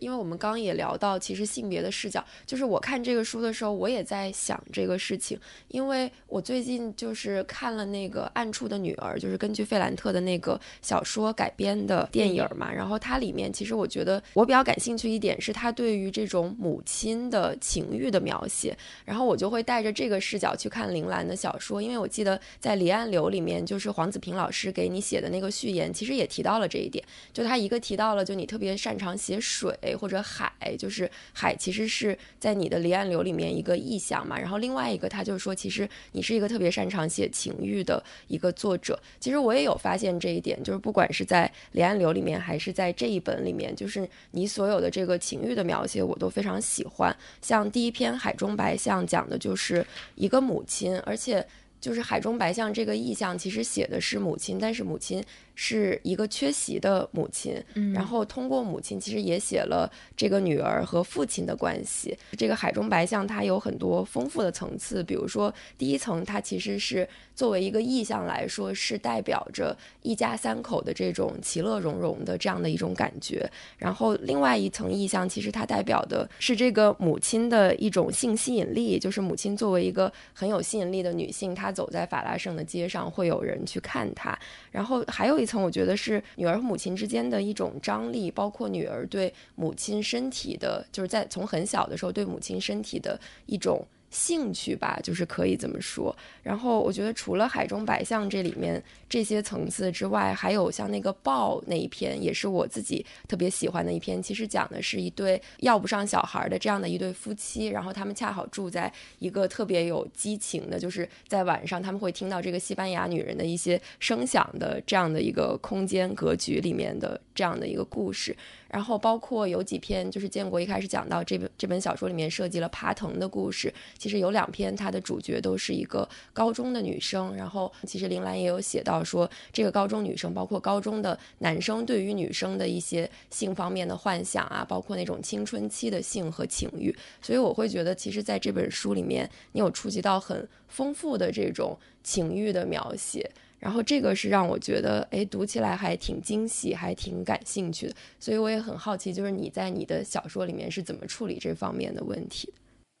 [0.00, 5.38] 因为我们刚刚也聊到，其实性别的视角，就是我看这个书的时候，我也在想这个事情。
[5.68, 12.72] 因为我最近就是看了那个《暗处的女儿》，就是根据费兰特的那个小说改编的电影嘛。
[12.72, 18.76] 然后它里面，其实我觉得我比较感兴趣一点是它对于这种母亲的情欲的描写。
[19.04, 27.04] 然后我就会带着这个视角去看铃兰的小说，因为我记得在《离岸流》里面，就是黄子平老师给你写的那个序言，其实也提到了这一点。
[27.32, 29.78] 就他一个提到了，就你特别擅长写水。
[29.94, 34.38] 或者海，就是海，其实是在你的离岸流里面一个意象嘛。
[34.38, 39.00] 然后另外一个，他就说，其实你是一个特别擅长写情欲的一个作者。
[39.18, 47.16] 其实我也有发现这一点，就是不管是在离岸流里面，还是在这一本里面，就是你所有的这个情欲的描写，我都非常喜欢。
[47.42, 51.46] 像第一篇《海中白象》讲的就是一个母亲，而且
[51.80, 55.22] 就是海中白象这个意象，其实写的是母亲，但是母亲。
[55.54, 57.62] 是一个缺席的母亲，
[57.94, 62.16] 然后通过母亲，其实也写了这个女儿和父亲的关系。
[62.38, 73.50] 这个海中白象它有很多丰富的层次，比如说第一层，它其实是作为一个意象来说，是代表着一家三口的这种其乐融融的这样的一种感觉。
[73.76, 84.38] 然后另外一层意象，其实它代表的是这个母亲的一种性吸引力，就是母亲作为一个很有吸引力的女性，她走在法拉盛的街上，会有人去看她。
[84.70, 85.46] 然后还有一。
[85.46, 93.84] 层我觉得是女儿和母亲之间的一种张力，包括女儿对母亲身体的，就是在从很小的时候对母亲身体的一种。
[94.10, 96.14] 兴趣吧，就是可以这么说。
[96.42, 104.22] 然后我觉得，除了海中白象这里面这些层次之外，还有像那个豹那一篇，也是我自己特别喜欢的一篇。
[104.22, 118.36] 其实讲的是一对要不上小孩的这样的一对夫妻，然后他们恰好住在一个特别有激情的，就是在晚上他们会听到这个西班牙女人的一些声响的这样的一个空间格局里面的这样的一个故事。
[118.70, 127.34] 然后包括有几篇，就是建国一开始讲到这本这本小说里面设计了爬藤的故事，其实有两篇，它的主角都是一个高中的女生。
[127.34, 136.94] 然后其实林兰也有写到说，这个高中女生，包括高中的男生对于女生的一些性方面的幻想啊，包括那种青春期的性和情欲。
[137.20, 143.30] 所以我会觉得，其实在这本书里面，你有触及到很丰富的这种情欲的描写。
[143.60, 147.94] 然后这个是让我觉得，哎，读起来还挺惊喜，还挺感兴趣的。
[148.18, 152.52] 所以我也很好奇，就是你在你的小说里面是怎么处理这方面的问题？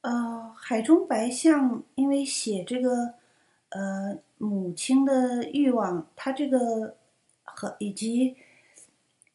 [0.02, 3.14] 呃，海中白象因为写这个，
[3.70, 6.94] 呃，母亲的欲望，他这个
[7.42, 8.36] 和以及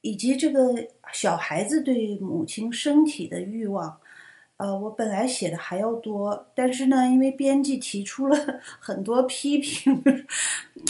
[0.01, 3.99] 以及这个小孩子对母亲身体的欲望。
[4.57, 8.37] 呃，我本来写的还要多，但是呢，因为编辑提出了
[8.79, 10.01] 很多批评，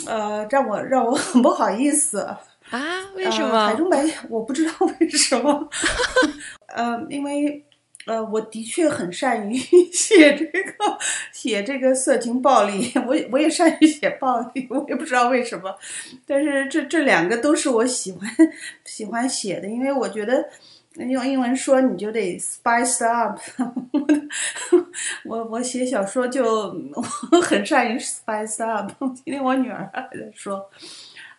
[0.06, 2.40] 呃，让我让我很不好意思啊。
[3.16, 3.68] 为什么？
[3.68, 5.68] 海中白，我不知道为什么。
[6.68, 7.64] 呃，因为
[8.06, 9.58] 呃，我的确很善于
[9.92, 10.98] 写这个
[11.32, 15.76] 写这个色情暴力，我我也善于写暴力，我也不知道为什么，
[16.28, 18.30] 但是这这两个都是我喜欢
[18.84, 20.48] 喜欢写的，因为我觉得
[20.98, 23.40] 用英文说你就得 spice up，
[25.26, 26.44] 我我写小说就
[27.32, 28.92] 我很善于 spice up，
[29.24, 30.70] 今天我女儿还在说，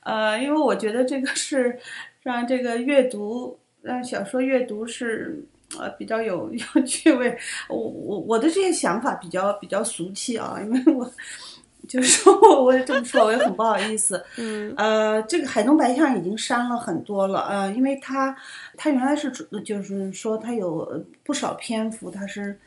[0.01, 1.79] 呃，因为我觉得这个是
[2.23, 5.45] 让这个阅读让小说阅读是。
[5.77, 7.37] 呃，比较有有趣味。
[7.69, 11.13] 我我我的这些想法比较比较俗气啊，因为我
[11.87, 14.25] 就是说我我也这么说，我也很不好意思。
[14.39, 18.37] 嗯，呃，这个海东白象已经删了很多了，呃，因为他
[18.77, 19.31] 他原来是
[19.65, 22.59] 就是说他有不少篇幅，他是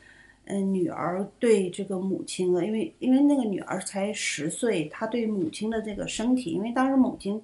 [0.46, 7.42] 嗯女儿对这个母亲的，因为因为那个女儿才十岁，她对母亲的这个身体，因为当时母亲。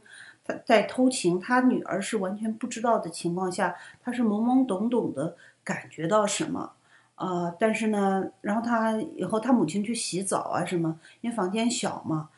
[0.65, 5.35] 在偷情，他女儿是完全不知道的情况下，他是懵懵懂懂的
[5.65, 6.71] 感觉到什么，
[7.17, 12.29] 呃，但是呢，然后他以后他母亲去洗澡啊什么，因为房间小嘛，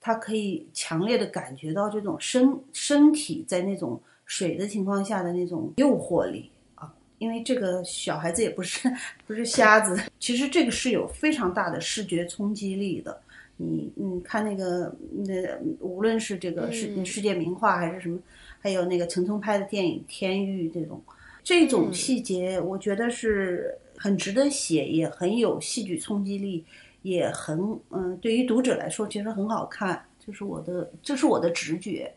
[0.00, 8.88] 他可以强烈的感觉到这种身身体在那种水的情况下的那种诱惑力啊，因为这个小孩子也不是
[9.26, 13.20] 不是瞎子， 其实这个是有非常大的视觉冲击力的。
[13.60, 15.34] 你你看那个那
[15.80, 18.16] 无论是这个世世界名画还是什么，
[18.60, 21.02] 还有那个陈冲拍的电影《天域》这种，
[21.42, 26.64] 这种细节我觉得是很值得写，也很有戏剧冲击力，
[27.02, 27.58] 也很
[27.90, 32.10] 嗯，对于读者来说其实很好看，就是我的这是我的直觉。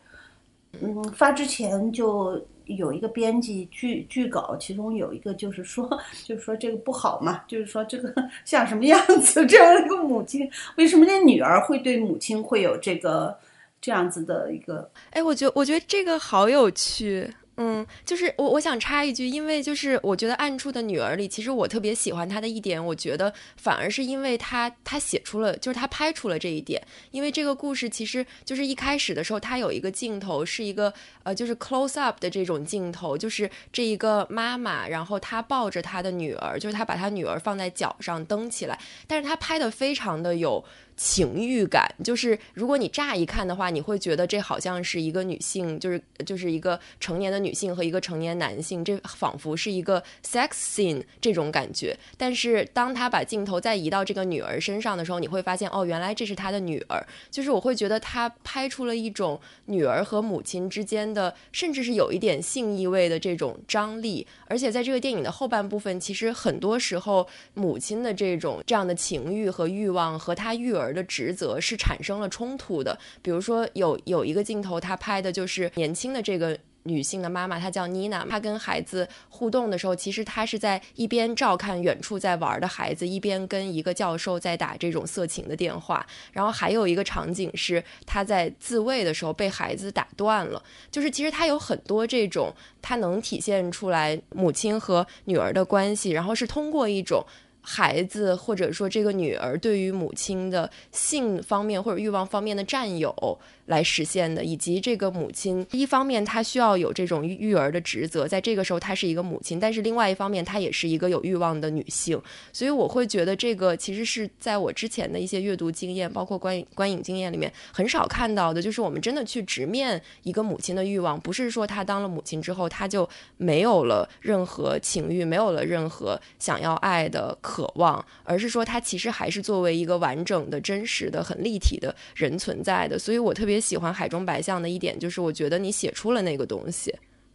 [0.80, 2.40] 嗯，发之前就。
[2.66, 5.86] 有一个编辑剧剧稿，其中有一个就是说，
[6.24, 8.14] 就是说这个不好嘛，就是说这个
[8.46, 13.36] 像什么样子这样一个母亲，为什么那女儿会对母亲会有这个
[13.80, 14.88] 这样子的一个？
[15.10, 17.28] 哎，我觉得我觉得这个好有趣。
[17.56, 26.82] 嗯，就是我我想插一句，因为就是我觉得《暗处的女儿》里，其实我特别喜欢她的一点，我觉得反而是因为她她写出了，就是她拍出了这一点。
[27.10, 30.92] 因为这个故事其实就是一开始的时候，它有一个镜头是一个
[31.24, 40.64] 呃，就是 close up 的这种镜头，就是这一个妈妈，然后她抱着她的女儿，就是她把她女儿放在脚上蹬起来，但是她拍的非常的有。
[40.96, 51.98] 情欲感就是，如果你乍一看的话，你会觉得这好像是一个女性，就是就是一个成年的女性和一个成年男性，这仿佛是一个 sex scene 这种感觉。
[52.16, 57.04] 但是当他把镜头再移到这个女儿身上的时候，你会发现，哦，原来这是他的女儿。
[57.30, 64.26] 就是我会觉得他拍出了一种女儿和母亲之间的，甚至是有一点性意味的这种张力。
[64.46, 70.81] 而且在这个电影的后半部分，其实很多时候母亲的这种这样的情欲和欲望和她育儿。
[70.82, 86.04] 儿的职责是产生了冲突的，比如说有有一个镜头，他拍的就是年轻的这个女性的妈妈，她叫妮娜，她跟孩子互动的时候，其实她是在一边照看远处在玩的孩子，一边跟一个教授在打这种色情的电话。
[86.32, 97.24] 然后还有一个场景是她在自慰的时候被孩子打断了，就是其实她有很多这种，她能体现出来母亲和女儿的关系，然后是通过一种。
[97.62, 103.38] 孩子或者说这个女儿对于母亲的性方面或者欲望方面的占有。
[103.66, 112.20] 来实现的，以及这个母亲，一方面她需要有这种育儿的职责，在这个时候她是一个母亲，但是另外一方面她也是一个有欲望的女性，
[112.52, 133.61] 所以我会觉得这个其实是在我之前的一些阅读经验，包括观影观影经验里面很少看到的，就是我们真的去直面一个母亲的欲望，不是说她当了母亲之后她就没有了任何情欲，没有了任何想要爱的渴望，而是说她其实还是作为一个完整的、真实的、很立体的人存在的，所以我特别。
[133.62, 136.92] 别喜欢海中白象的一点就是，我觉得你写出了那个东西。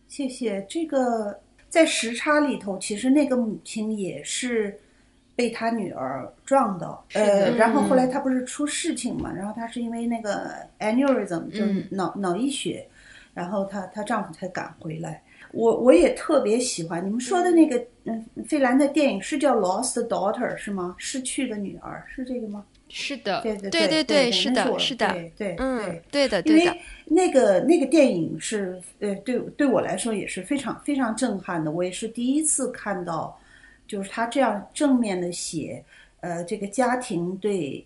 [0.09, 0.65] 谢谢。
[0.69, 4.77] 这个在时差里头，其实那个母亲也是
[5.37, 12.85] 被他女儿撞到，呃，然后后来他不是出事情嘛，然后他是因为那个 aneurysm 就脑脑溢血，
[13.33, 15.23] 然后她她丈夫才赶回来。
[15.53, 20.93] 我我也特别喜欢你们说的那个，嗯，费兰的电影是叫 Lost Daughter 是吗？
[20.97, 22.65] 失去的女儿是这个吗？
[22.89, 26.65] 是的，对对对对对，是的，是的，对，嗯，对的，对的。
[26.65, 31.69] 因为那个那个电影是，呃，对对我来说也是非常非常震撼的。
[31.69, 33.37] 我也是第一次看到，
[33.87, 35.83] 就是他这样正面的写，
[36.21, 37.85] 呃，这个家庭对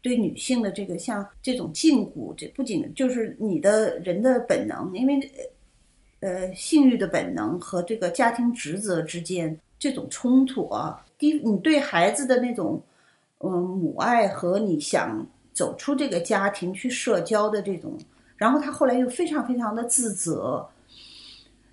[0.00, 5.30] 对女性的这个像这种禁锢，这不仅就是你的人的本能，因为
[6.20, 12.82] 呃性欲的本能和这个家庭职责之间这种冲突啊，第你对孩子的那种。
[13.42, 17.98] 嗯，母爱和你想走出这个家庭去社交的这种，
[18.36, 20.66] 然后他后来又非常非常的自责，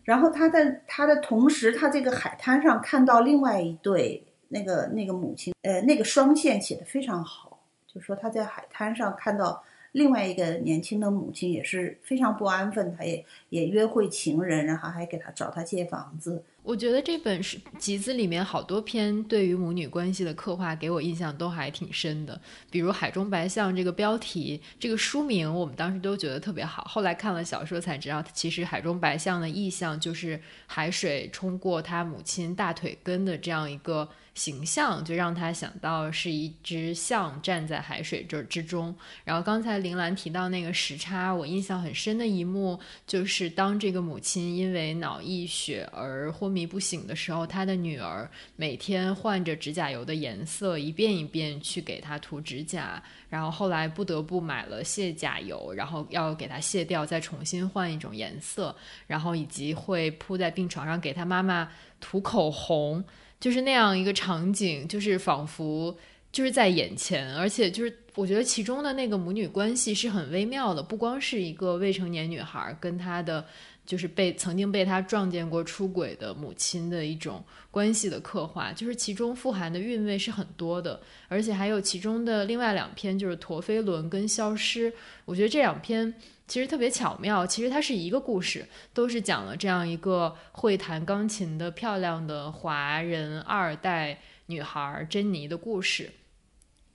[0.03, 9.63] 然后他在他的同时，他这个海滩上看到另外一对那个那个母亲，呃，那个双线写的非常好，就说他在海滩上看到。
[9.93, 16.43] 另外一个年轻的母亲也是非常不安分，她也也约会情人，然后还给他找他借房子。
[16.61, 22.39] 我觉得这本是集子里面好多篇对于母女关系的刻画，给我印象都还挺深的。
[22.69, 26.83] 比如《海中白象》这个标题，这个书名，我们当时都觉得特别好。
[26.83, 34.07] 后来看了小说才知道，其实《海中白象》的意象就是海水冲过他母亲大腿根的这样一个。
[34.39, 38.95] 形象就让他想到是一只象站在海水这之中。
[39.25, 53.03] 然后刚才林兰提到那个时差，我印象很深的一幕就是当这个母亲因为脑溢血而昏迷不醒的时候，她的女儿每天换着指甲油的颜色，一遍一遍去给她涂指甲。
[53.29, 58.73] 然后后来不得不买了卸甲油，然后要给她卸掉，再重新换一种颜色。
[59.05, 61.69] 然后以及会铺在病床上给她妈妈
[61.99, 63.03] 涂口红。
[63.39, 65.97] 就是那样一个场景，就是仿佛
[66.31, 73.45] 就是在眼前，而且就是我觉得其中的那个母女关系是很微妙的，不光是一个未成年女孩跟她的
[73.85, 84.91] 就是被曾经被她撞见过出轨的母亲的一种关系的刻画，就是其中富含的韵味是很多的，而且还有其中的另外两篇就是陀飞轮跟消失，
[85.25, 86.13] 我觉得这两篇。
[86.49, 96.09] 其实特别巧妙，其实它是一个故事，都是讲了这样一个会弹钢琴的漂亮的华人二代女孩珍妮的故事。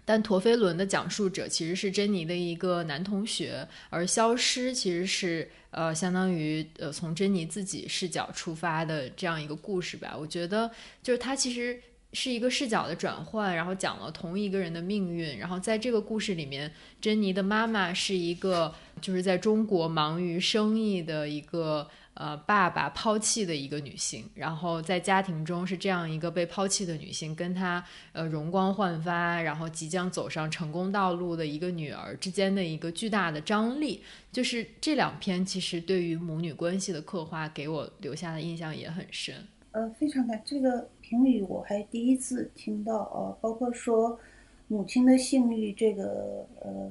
[0.04, 10.14] 但陀飞轮的讲述者其实是珍妮的一个男同学，而消失其实是呃相当于呃从珍妮自己视角出发的这样一个故事吧。
[10.18, 10.70] 我觉得
[11.02, 11.80] 就是它其实。
[12.14, 15.36] 是一个视角的转换，然后讲了同一个人的命运。
[15.36, 24.24] 然后在这个故事里面，珍妮的妈妈是一个就是在中国忙于生意的一个呃爸爸抛弃的一个女性。
[24.36, 34.02] 然后在家庭中是这样一个被抛弃的女性，跟她呃容光焕发，然后即将走上成功道路的一个女儿之间的一个巨大的张力。
[34.30, 39.34] 就是这两篇其实对于母女关系的刻画，给我留下的印象也很深。
[39.72, 40.88] 呃，非常感这个。
[41.14, 44.18] 评语我还第一次听到啊，包括说
[44.66, 46.90] 母亲的性欲这个呃，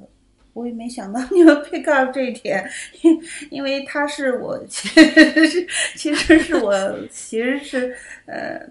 [0.54, 2.66] 我也没想到你们 pick up 这一点，
[3.02, 3.22] 因
[3.52, 5.68] 因为他是我其实是
[5.98, 6.74] 其实是我
[7.10, 7.94] 其实是
[8.26, 8.62] 呃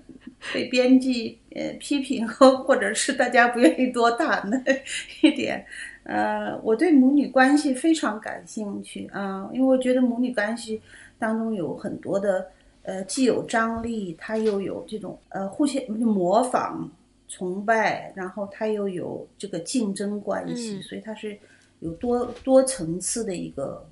[0.54, 4.58] 被编辑呃批评和或者是大家不愿意多谈的
[5.20, 5.66] 一点
[6.04, 10.80] 呃，我对母女关系非常感兴趣啊，因为我觉得母女关系
[11.18, 12.50] 当中有很多的。
[12.82, 16.90] 呃，既有张力，它又有这种呃互相模仿、
[17.28, 21.38] 崇拜，然后它又有这个竞争关系，所以它是
[21.80, 23.86] 有多多层次的一个，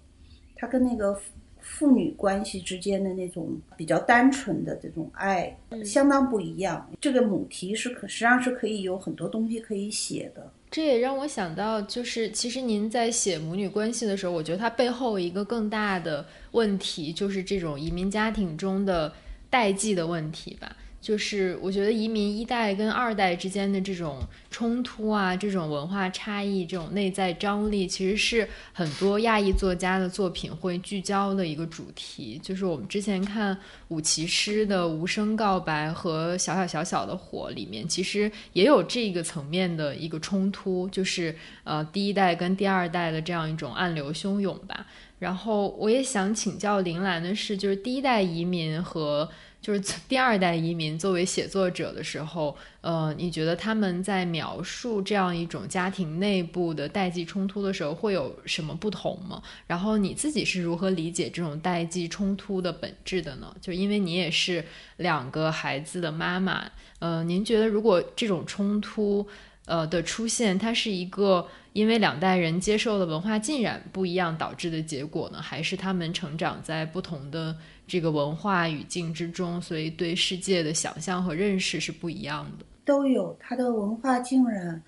[0.56, 1.18] 它跟那个
[1.60, 6.90] 父女关系之间的那种比较单纯的这种爱相当不一样。
[7.00, 10.50] 这个母题是可实际上是可以有很多东西可以写的。
[10.70, 19.12] 这也让我想到，就是其实您在写母女关系的时候，我觉得它背后一个更大的问题，就是这种移民家庭中的
[19.50, 20.76] 代际的问题吧。
[21.00, 24.18] 就是我觉得移民一代跟二代之间的这种
[24.50, 32.38] 冲突啊，这种文化差异，这种内在张力，其实是很多亚裔作家的作品会聚焦的一个主题。
[32.42, 33.56] 就是我们之前看
[33.88, 41.34] 武其诗的《无声告白》和《小小小小的火》里面，其实也有这个层面的一个冲突，就是
[41.64, 44.86] 呃第一代跟第二代的这样一种暗流汹涌吧。
[45.18, 49.26] 然后我也想请教林兰的是，就是第一代移民和。
[49.60, 59.42] 就是第二代移民作为写作者的时候，呃，你觉得他们在描述这样一种家庭内部的代际冲突的时候，会有什么不同吗？
[59.66, 63.54] 然后你自己是如何理解这种代际冲突的本质的呢？
[63.60, 64.64] 就因为你也是
[64.96, 66.64] 两个孩子的妈妈，
[66.98, 69.26] 呃，您觉得如果这种冲突，
[69.66, 77.54] 呃的出现，它是一个因为两代人接受的文化浸染不一样导致的结果呢，还是他们成长在不同的？
[77.90, 82.64] 这个文化语境之中，所以对世界的想象和认识是不一样的。
[82.84, 84.80] 都有它的文化浸染，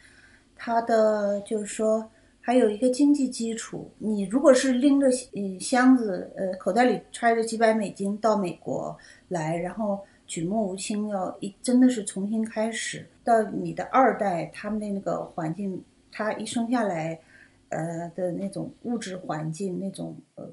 [0.55, 2.09] 它的就是说
[2.41, 3.91] 还有一个经济基础。
[3.99, 8.97] 你如果是拎着嗯箱子，呃，口袋里揣着几百美金到美国
[9.27, 9.99] 来，然后
[10.29, 13.05] 举目无亲，要一真的是重新开始。
[13.25, 15.83] 到你的二代，他们的那个环境，
[16.13, 17.19] 他一生下来，
[17.71, 20.49] 呃的那种物质环境，那种呃。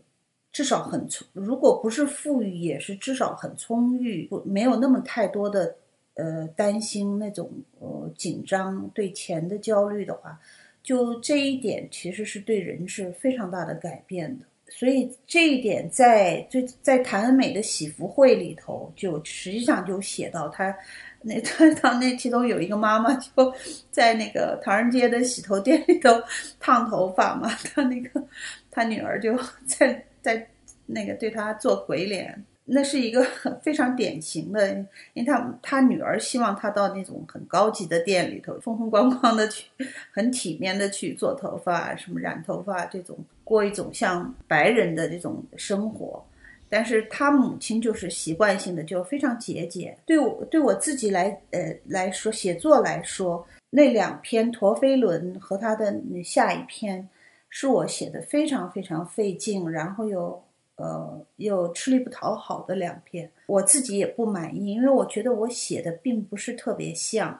[0.51, 5.75] 至少很充，如果不是富裕，也是至少很充裕，不没有那么太多的
[6.15, 10.39] 呃担心那种呃紧张对钱的焦虑的话，
[10.81, 14.45] 就这一点其实是对人是非常大的改变的。
[14.71, 20.75] 所以这一点在就在谭恩美的喜福会里头，就实际上就写到他
[21.23, 23.51] 那他他那其中有一个妈妈就
[23.89, 26.11] 在那个唐人街的洗头店里头
[26.59, 28.23] 烫头发嘛，他那个
[28.69, 29.35] 他女儿就
[29.65, 30.47] 在在
[30.85, 32.43] 那个对他做鬼脸。
[32.71, 33.25] 那是一个
[33.63, 34.69] 非常典型的，
[35.13, 39.65] 因为他他女儿希望他到那种很高级的店里头，风风光光的去，
[40.11, 46.23] 很体面的去做头发，什么染头发这种，过一种像白人的这种生活。
[46.69, 49.97] 但是他母亲就是习惯性的就非常节俭。
[50.05, 55.91] 对我对我自己来呃来说，写作来说，那两篇陀飞轮和他的
[56.23, 57.09] 下一篇，
[57.49, 60.43] 是我写的非常非常费劲，然后又。
[60.81, 67.37] 呃，又吃力不讨好的两篇，我自己也不满意，因为我觉得我写的并不是特别像，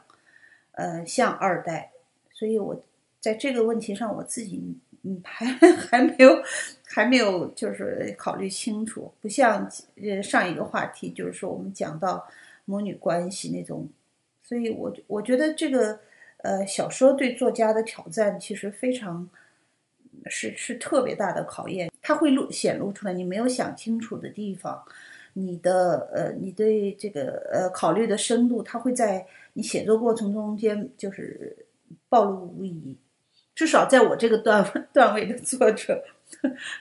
[0.74, 1.90] 呃，像二代，
[2.34, 2.84] 所以我
[3.22, 5.46] 在这个问题上我自己嗯还
[5.90, 6.44] 还没有
[6.84, 12.28] 还没有就是考虑清楚，不像呃上一个话题就是说我们讲到
[12.66, 13.88] 母女关系那种，
[14.44, 15.98] 所以我我觉得这个
[16.40, 19.30] 呃小说对作家的挑战其实非常。
[20.28, 24.84] 是是特别大的考验，它会露显露出来你没有想清楚的地方，
[25.34, 31.56] 你的呃，你对这个呃考虑的深度，它会在你写作过程中间就是
[32.10, 32.98] 暴露无遗，
[33.54, 34.64] 至少在我这个段
[34.94, 36.04] 段位的作者，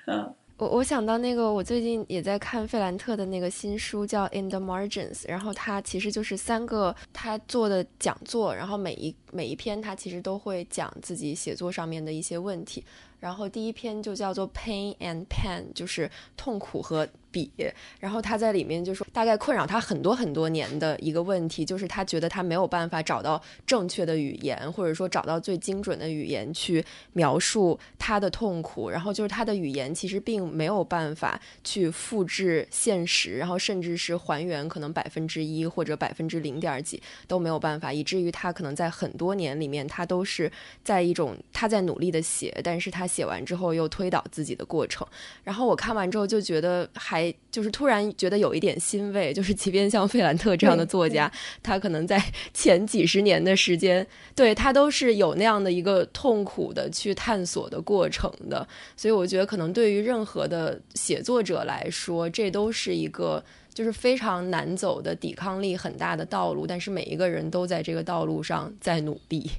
[0.07, 0.35] 嗯。
[0.59, 12.85] 我我想到那个，我最近也在看费兰特的那个新书，叫《In the Margins》，然后他其实就是三个他做的讲座，然后每一每一篇他其实都会讲自己写作上面的一些问题。
[13.21, 17.51] 然后第一篇就叫做 Pain and Pen，就是痛苦和笔。
[17.99, 28.89] 然后他在里面就说，大概困扰他很多很多年的一个问题，就是他觉得他没有办法找到正确的语言，或者说找到最精准的语言去描述他的痛苦。
[28.89, 40.51] 然后就是他的语言其实并没有办法去复制现实，然后甚至是还原可能百分之一或者百分之零点几都没有办法，以至于他可能在很多年里面，他都是
[40.83, 43.08] 在一种他在努力的写，但是他。
[43.09, 45.07] 写完之后又推倒自己的过程，
[45.43, 51.33] 然后我看完之后就觉得还就是突然觉得有一点欣慰，就是即便像费兰特这样的作家，
[51.63, 63.43] 他可能在前几十年的时间，对他都是有那样的一个痛苦的去探索的过程的，所以我觉得可能对于任何的写作者来说，这都是一个
[63.73, 69.51] 就是非常难走的抵抗力很大的道路，但是每一个人都在这个道路上在努力。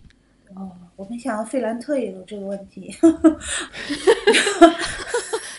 [0.56, 2.93] 哦，我没想到费兰特也有这个问题。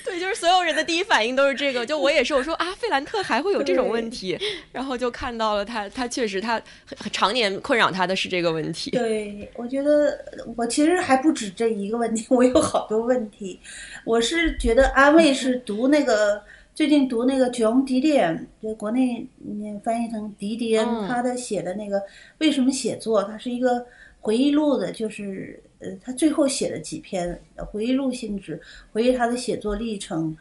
[0.04, 1.86] 对，就是所有人的第一反应都是这个。
[1.86, 4.36] 就我也是，我说啊，费兰特还会有这种问题，
[4.72, 6.60] 然后就看到了他，他确实他
[7.12, 8.90] 常年困扰他的是这个问题。
[8.90, 10.18] 对，我觉得
[10.56, 13.60] 我其实还不止这一个问题， 我有好多问题。
[14.04, 16.42] 我是觉得安慰是读那个
[16.74, 19.28] 最近读那个 John Didion，就国内
[19.84, 22.02] 翻译成迪迪恩，他的写的那个
[22.38, 23.86] 为什么写作，他是一个。
[24.20, 28.60] 回忆录的，就是呃，他最后写的几篇回忆录性质，
[28.92, 30.36] 回忆他的写作历程。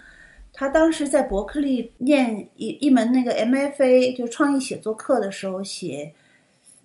[0.51, 6.13] 他当时在伯克利念一一门那个 MFA，就创意写作课的时候写，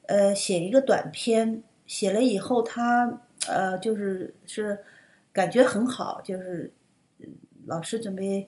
[0.06, 4.78] 呃，写一个短篇，写了以后他呃，就是是
[5.32, 6.70] 感觉很好，就是
[7.66, 8.46] 老师准备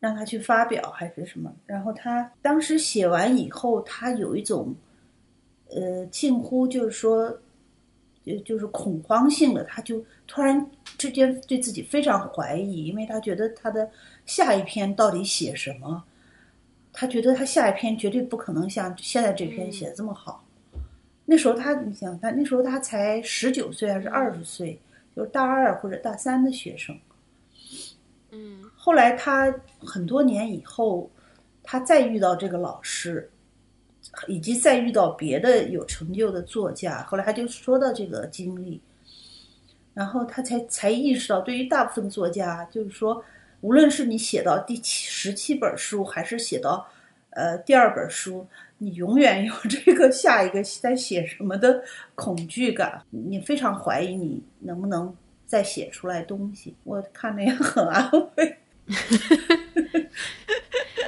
[0.00, 1.54] 让他去发表还是什么。
[1.66, 4.74] 然后他当时写完以后，他有一种
[5.70, 7.38] 呃，近乎就是说。
[8.26, 10.68] 就就是恐慌性的，他就突然
[10.98, 13.88] 之间对自己非常怀疑，因为他觉得他的
[14.26, 16.02] 下一篇到底写什么？
[16.92, 20.44] 他觉得他下一篇绝对不可能像现在这篇写的这么好。
[21.24, 24.78] 那时候他，你想他那时候他才十九岁还是二十岁，
[25.14, 26.98] 就是大二或者大三的学生。
[28.30, 31.08] 嗯，后来他很多年以后，
[31.62, 33.30] 他再遇到这个老师。
[34.26, 38.80] 以及再遇到别的有成就的作家，后来他就说到这个经历，
[39.92, 43.22] 然后他才才意识到，对于大部分作家，就是说，
[43.60, 46.86] 无论是你写到第七十七本书，还是写到
[47.30, 48.46] 呃第二本书，
[48.78, 51.82] 你永远有这个下一个在写什么的
[52.14, 55.14] 恐惧感，你非常怀疑你能不能
[55.46, 56.74] 再写出来东西。
[56.84, 58.56] 我看着也很安慰。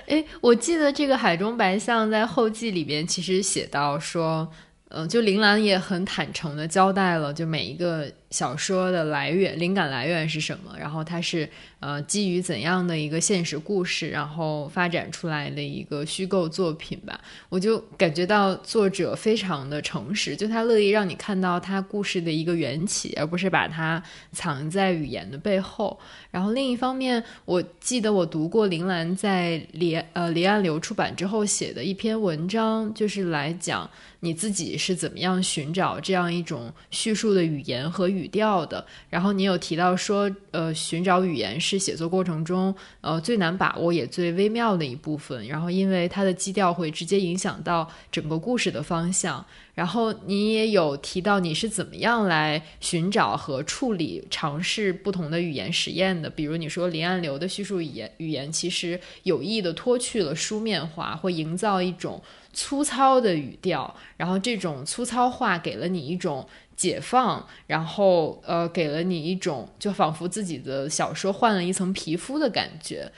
[0.08, 4.50] 哎，我记得这个海中白象在后记里边其实写到说，
[4.88, 11.48] 嗯，就铃兰也很坦诚的交代了，就每一个小说的来源、灵感来源是什么，然后它是
[11.80, 17.18] 呃基于怎样的一个现实故事，然后发展出来的一个虚构作品吧。
[17.48, 24.02] 我就感觉到作者非常的诚实，就他乐意让你看到他故事的一个缘起，而不是把它
[24.32, 25.98] 藏在语言的背后。
[26.30, 38.84] 然后另一方面，我记得我读过林兰在离呃离岸流出版之后写的一篇文章，就是来讲你自己是怎么样寻找这样一种叙述的语言和语语调的。
[39.08, 45.46] 然后你有提到说，呃，寻找语言是写作过程中呃最难把握也最微妙的一部分。
[45.46, 49.44] 然后因为它的基调会直接影响到整个故事的方向。
[49.74, 62.20] 然后你也有提到你是怎么样来寻找和处理、尝试不同的语言实验的，比如你说离岸流的叙述语言，语言其实有意的脱去了书面化，会营造一种
[62.52, 66.44] 粗糙的语调，然后这种粗糙化给了你一种
[66.78, 73.10] 解放，然后呃给了你一种就仿佛自己的小说换了一层皮肤的感觉。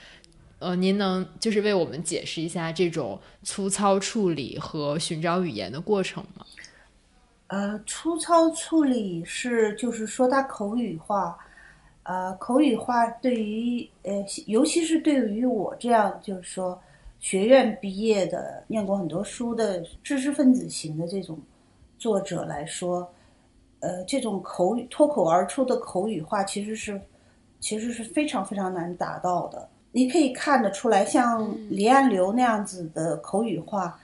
[0.57, 6.43] 呃，您能就是为我们解释一下这种粗糙处理和寻找语言的过程吗？
[7.47, 11.37] 呃，粗糙处理是就是说它口语化，
[12.03, 16.81] 呃，口语化对于呃，尤其是对于我这样就是说
[17.19, 21.39] 学院毕业的、念过很多书的知识分子型的这种
[21.97, 23.11] 作者来说，
[23.81, 26.99] 呃，这种口语脱口而出的口语化其实是
[27.59, 29.67] 其实是非常非常难达到的。
[29.91, 33.99] 你可以看得出来，像李安流那样子的口语化，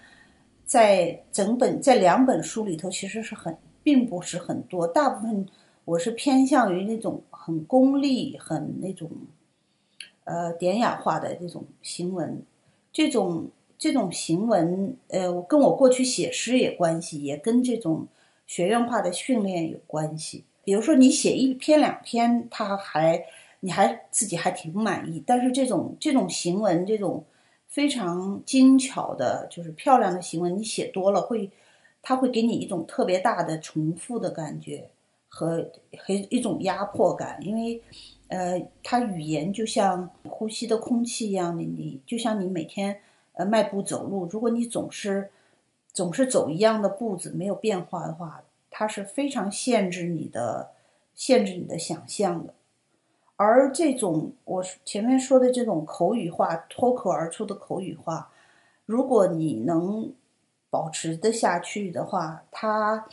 [0.65, 4.85] 在整本在两本书里头其实是很并不是很多。
[4.85, 5.47] 大部分
[5.85, 9.09] 我是偏向于那种很功利、很那种
[10.25, 12.41] 呃典雅化的这种行文。
[12.91, 13.47] 这种
[13.77, 18.07] 这种行文，呃，跟我过去写诗也关系，也跟这种
[18.47, 20.43] 学院化的训练有关系。
[20.63, 23.23] 比如说，你写一篇两篇，他还。
[23.59, 27.25] 你还自己还挺满意，但是这种这种行文，这种
[27.67, 31.49] 非常精巧的，就是漂亮的行文，你写多了会，
[32.03, 34.87] 他会给你一种特别大的重复的感觉
[35.27, 35.67] 和
[35.97, 37.81] 和一种压迫感，因为，
[38.27, 42.95] 呃，它语言就像呼吸的空气一样，的你就像你每天
[43.33, 45.27] 呃迈步走路，如果你总是
[45.97, 50.69] 总是走一样的步子，没有变化的话，它是非常限制你的，
[51.15, 52.53] 限制你的想象的。
[53.35, 58.29] 而这种我前面说的这种口语化、脱口而出的口语化，
[58.85, 60.13] 如果你能
[60.69, 63.07] 保持的下去的话，它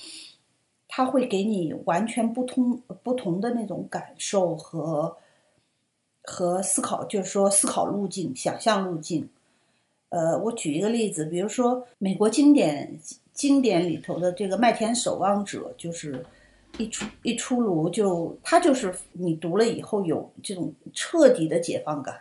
[0.87, 5.17] 它会给你完全不同不同的那种感受和
[6.23, 9.31] 和思考，就是说思考路径、想象路径。
[10.15, 12.99] 呃，我举一个例子，比如说美国经典
[13.33, 16.25] 经典里头的这个《麦田守望者》，就是。
[16.77, 22.17] 一出一出炉就，他就是你读了以后有这种彻底的解放感。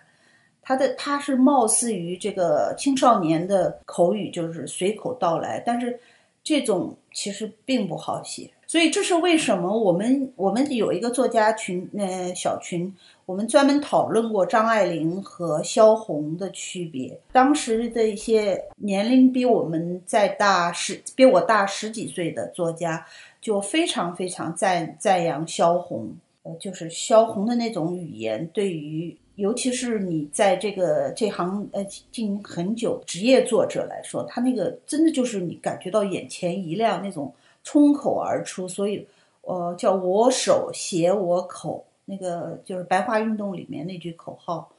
[0.61, 5.99] 他的他是貌似于这个青少年的口语，就是随口道来，但是
[6.43, 8.47] 这种其实并不好写。
[8.67, 12.95] 所以这是为什么我们我们有一个作家群，呃小群，
[13.25, 17.19] 我们专门讨论过张爱玲和萧红的区别。
[17.31, 23.05] 当时的一些年龄比我们再大十，比我大十几岁的作家。
[23.43, 37.33] 就非常非常赞赞扬萧红，呃，就是萧红的那种语言，对于尤其是你在这个这行呃经营很久职业作者来说，他那个真的就是你感觉到眼前一亮那种
[37.65, 39.05] 冲口而出，所以
[39.41, 44.71] 呃叫我手写我口，那个就是白话运动里面那句口号，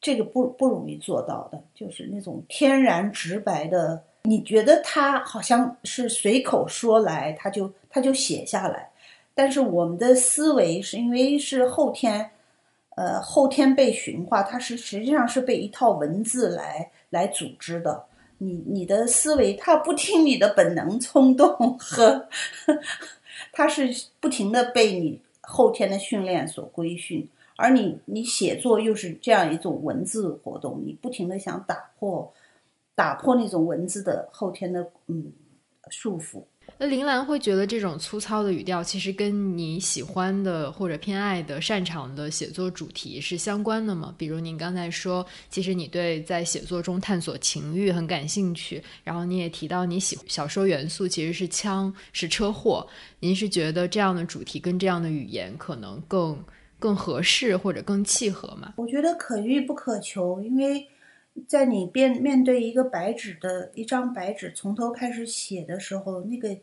[0.00, 4.04] 这个不不容易做到的，就是那种天然直白的。
[4.22, 8.90] 你觉得他好像是随口说来，他就他就写下来，
[9.34, 12.30] 但是我们的思维是因为是后天，
[12.96, 18.04] 呃，后天被驯化，它是实际上是被一套文字来来组织的。
[18.36, 21.48] 你你的思维，它不听你的本能冲动
[21.80, 22.28] 和，
[23.52, 25.20] 它是不停的被你
[25.50, 32.32] 后天的训练所规训，而你你写作又是这样一种文字活动，你不停的想打破。
[32.94, 35.32] 打破那种文字的后天的嗯
[35.88, 36.42] 束缚。
[36.78, 44.14] 那林兰会觉得这种粗糙的语调，其实跟你喜欢的或者偏爱的、擅长的写作主题是相关的吗？
[44.16, 52.86] 比如您刚才说，其实你对在写作中探索情欲很感兴趣，然后你也提到你喜小说元素其实是枪、是车祸。
[53.18, 56.42] 您是觉得这样的主题跟这样的语言可能更
[56.78, 58.72] 更合适或者更契合吗？
[58.76, 60.88] 我觉得可遇不可求，因为。
[61.46, 66.56] 在你面面对一个白纸的一张白纸，从头开始写的时候，那个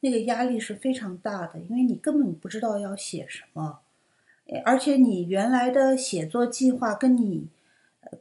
[0.00, 3.80] 那个压力是非常大的，因为你根本不知道要写什么，
[4.64, 7.48] 而且你原来的写作计划跟你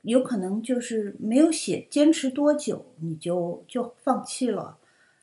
[0.04, 4.78] 有可能就是没有写坚持多久，你就就放弃了。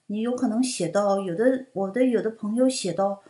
[0.07, 3.23] 你有可能写到有的我的有的朋友写到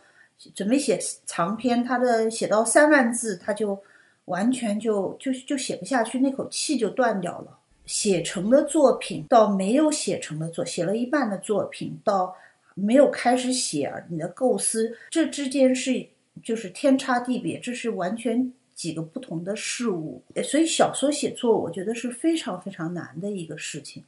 [0.55, 3.79] 准备写长篇，他的写到三万字，他就
[4.25, 7.57] 完全就就就写不下去，那口气就断掉了。
[7.85, 12.33] 写成的作品到没有写成的作，写了一半的作品到
[12.73, 16.07] 没有开始写，你的构思这之间是
[16.43, 20.23] 就是天差地别，这是完全几个不同的事物。
[20.43, 24.03] 所以小说写作，我觉得是非常非常难的一个事情。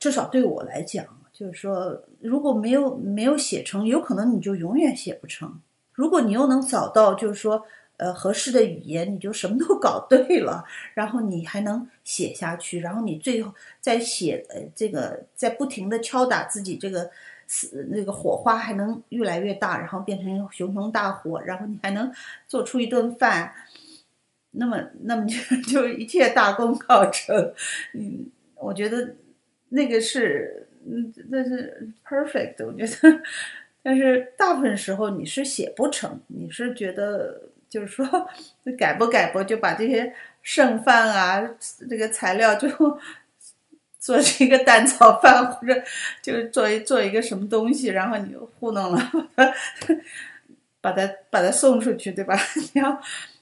[0.00, 5.60] 至少对我来讲，就是说，如果没有没有写成，有可能你就永远写不成。
[5.92, 7.64] 如果你又能找到，就是说，
[7.96, 17.10] 呃，合适的语言，你就什么都搞对了，然后你还能写下去，然后你最后再写，呃，这个在不停的敲打自己，这个
[17.88, 22.12] 那个火花还能越来越大，然后变成熊熊大火，然后你还能
[22.46, 23.52] 做出一顿饭，
[24.52, 25.36] 那么，那么就
[25.70, 27.52] 就一切大功告成。
[27.94, 28.26] 嗯，
[28.56, 29.14] 我觉得。
[29.70, 33.20] 那个是，嗯，那是 perfect，我觉得，
[33.82, 38.06] 但是大部分时候你是写不成，你是觉得就是说
[38.78, 40.10] 改不改不就把这些
[40.40, 41.46] 剩饭啊，
[41.90, 42.66] 这个材料就
[44.00, 45.74] 做成一个蛋炒饭，或者
[46.22, 49.12] 就做一做一个什么东西，然后你糊弄了，
[50.80, 52.34] 把它把它送出去，对吧？
[52.72, 52.98] 你要。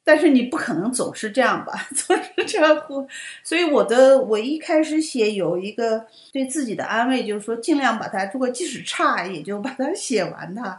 [0.07, 3.09] 但是你不可能总是这样吧，总是这样糊，
[3.43, 10.79] 所以我的我一开始写有一个对自己的安慰，就是说尽量把它，如果即使差，也就把它写完它，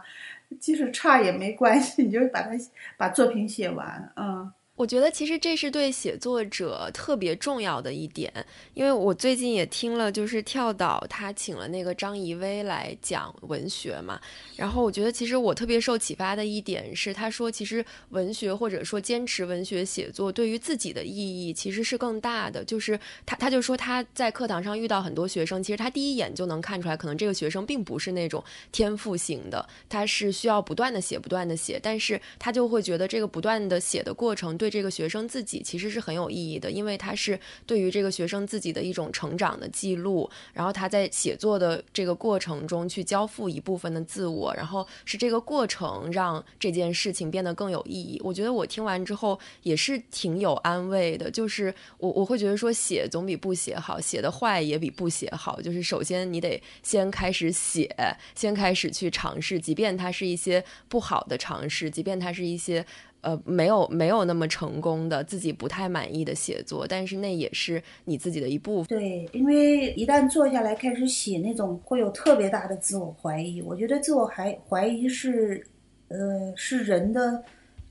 [0.60, 2.50] 即使差也没关系，你就把它
[2.96, 4.52] 把作品写完，嗯。
[4.76, 8.30] 我觉得其实这是对写作者特别重要的一点，
[8.74, 14.20] 因为我最近也听了，就是跳岛他请了那个张怡薇来讲文学嘛，
[14.54, 34.65] 然后我觉得其实我特别受启发的一点是，他说其实文学或者说坚持文学写作对于自己的意义其实是更大的，就是他他就说他在课堂上遇到很多学生，其实他第一眼就能看出来，可能这个学生并不是那种天赋型的，他是需要不断的写不断的写，但是他就会觉得这个不断的写的过程对。
[34.66, 48.20] 对这个学生自己其实是很有意义的，因为他是对于这个学生自己的一种成长的记录，然后他在写作的这个过程中去交付一部分的自我，然后是这个过程让这件事情变得更有意义。
[48.24, 55.60] 我觉得我听完之后也是挺有安慰的，就是我我会觉得说写总比不写好，写的坏也比不写好。
[55.60, 57.88] 就是首先你得先开始写，
[58.34, 62.84] 先开始去尝试，即便它是一些不好的尝试，即便它是一些。
[63.22, 68.98] 呃，没有没有那么成功的，自己不太满意的写作，但是那也是你自己的一部分。
[68.98, 73.60] 对，因为一旦坐下来开始写，那种会有特别大的自我怀疑。
[73.62, 75.66] 我觉得自我怀怀疑是，
[76.08, 77.42] 呃，是人的。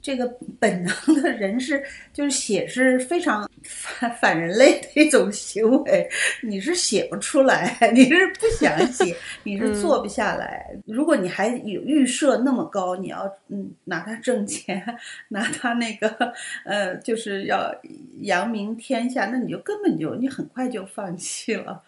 [0.05, 0.27] 这个
[0.59, 1.83] 本能的人是，
[2.13, 6.07] 就是写是非常反反人类的一种行为。
[6.43, 10.77] 你是写不出来，你是不想写，你是做不下来。
[10.85, 14.95] 如果你还有预设那么高，你要嗯拿它挣钱，
[15.29, 16.31] 拿它那个
[16.65, 17.73] 呃就是要
[18.21, 21.81] 扬名天下，那你就根本就你很快就放弃了。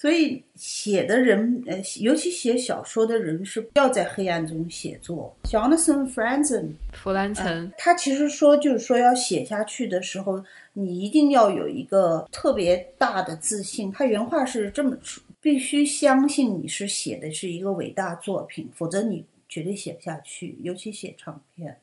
[0.00, 5.36] 所以写的人，呃，尤其写小说的人是不要在黑暗中写作。
[5.42, 10.40] Jonathan Franzen，弗兰岑，他其实说就是说要写下去的时候，
[10.72, 13.90] 你一定要有一个特别大的自信。
[13.90, 20.56] 他原话是这么说：必须相信你是写的是一个伟大作品，否则你绝对写不下去。
[20.62, 21.76] 尤其写长篇，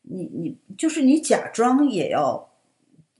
[0.00, 2.49] 你你就是你假装也要。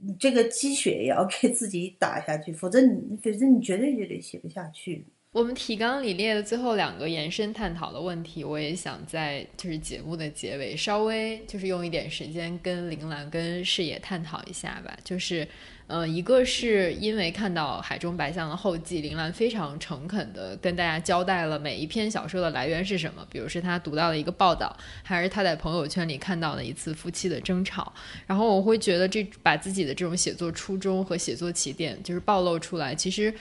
[0.03, 5.05] 你这个积雪也要给自己打下去，否则你，否则你绝对绝对写不下去。
[5.33, 15.47] 我们提纲里列的最后两个延伸探讨的问题，我也想在就是节目的结尾稍微就是用一点时间跟铃兰跟视野探讨一下吧，就是。
[15.93, 27.93] 嗯，一个是因为看到《海中白象》的后记，林兰非常诚恳地跟大家交代了每一篇小说的来源是什么，比如是他读到的一个报道，还是他在朋友圈里看到的一次夫妻的争吵。
[28.25, 33.35] 然后我会觉得这把自己的这种写作初衷和写作起点就是暴露出来，其实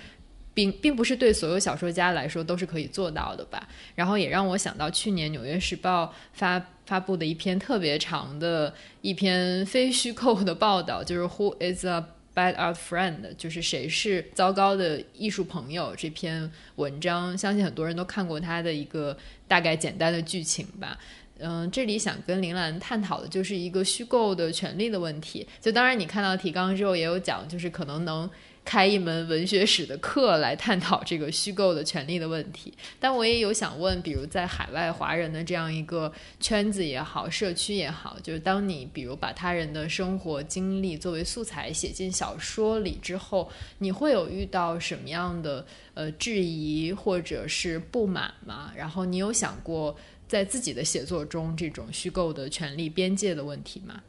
[0.56, 3.70] 并并不是对所有小说家来说都是可以做到的吧。
[3.94, 12.04] 然后也让我想到去年《纽约时报》发发布的一篇特别长的一篇非虚构的报道，就是 Who is a
[12.40, 20.98] Bad art friend 就是谁是糟糕的艺术朋友这篇文章，相信很多人都看过他的一个大概简单的剧情吧。
[21.40, 25.46] 嗯，这里想跟林兰探讨的就是一个虚构的权利的问题。
[25.60, 28.30] 就当然你看到提纲之后也有讲，就是可能能。
[28.66, 43.50] 开一门文学史的课来探讨这个虚构的权利的问题， 但我也有想问，比如在海外华人的这样一个圈子也好，社区也好，就是当你比如把他人的生活经历作为素材写进小说里之后，
[43.80, 48.72] 你会有遇到什么样的呃质疑或者是不满吗？
[48.76, 49.96] 然后你有想过
[50.28, 54.00] 在自己的写作中这种虚构的权利边界的问题吗？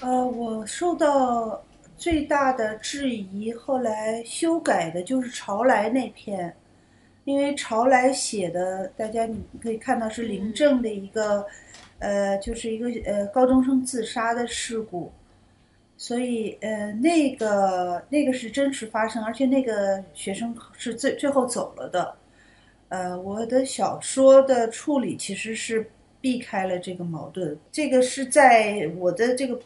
[0.00, 1.64] 呃，我受到。
[1.98, 6.54] 最大的质疑，后来修改的就是潮来那篇，
[7.24, 11.44] 因为潮来写的，大家你可以看到是临郑的一个，
[11.98, 15.10] 呃，就是一个呃高中生自杀的事故，
[15.96, 22.14] 所以呃那个那个是真实发生，而且那个学生是最最后走了的，
[22.90, 25.90] 呃，我的小说的处理其实是
[26.20, 29.60] 避开了这个矛盾，这个是在我的这个。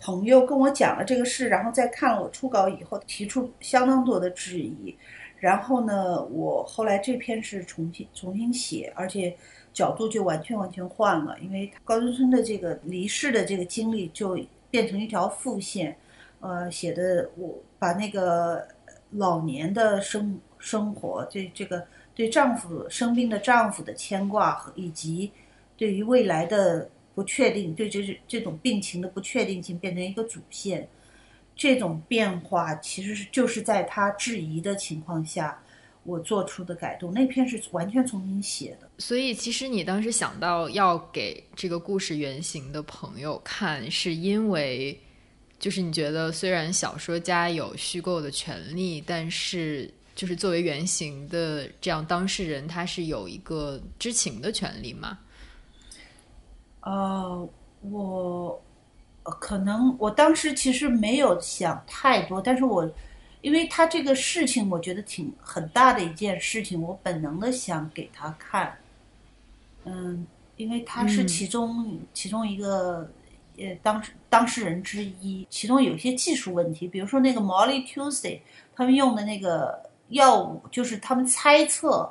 [0.00, 4.96] 朋友跟我讲了这个事，然后在看了我初稿以后，提出相当多的质疑。
[5.38, 9.36] 然后呢，我后来这篇是重新重新写，而且
[9.72, 14.38] 角度就完全完全换了，因为高中生的这个离世的这个经历就
[14.70, 15.96] 变成一条副线。
[16.40, 18.66] 呃，写的我把那个
[19.10, 21.84] 老年的生生活，这这个
[22.14, 25.32] 对丈夫生病的丈夫的牵挂以及
[25.76, 26.88] 对于未来的。
[27.18, 30.88] 不确定，对这是这种病情的不确定性变成一个主线，
[31.56, 35.60] 这种变化其实是就是在他质疑的情况下，
[36.04, 37.12] 我做出的改动。
[37.12, 38.88] 那篇是完全重新写的。
[38.98, 44.96] 所以，其实你当时想到要给这个故事原型的朋友看，是因为
[45.58, 55.18] 就是你觉得虽然小说家有虚构的权利，但是就是作为原型的这样当事人，他是有一个知情的权利吗？
[56.80, 57.48] 呃，
[57.82, 58.62] 我
[59.24, 62.90] 可能我当时其实没有想太多，但是我
[63.40, 68.76] 因为他这个事情，我觉得挺很大的一件事情，我本能的想给他看。
[69.84, 70.26] 嗯，
[70.56, 73.08] 因为他是其中其中一个
[73.58, 78.40] 呃当当事人之一，其中有一些技术问题，比如说那个 Molly Tuesday
[78.74, 82.10] 他们用的那个药物，就是他们猜测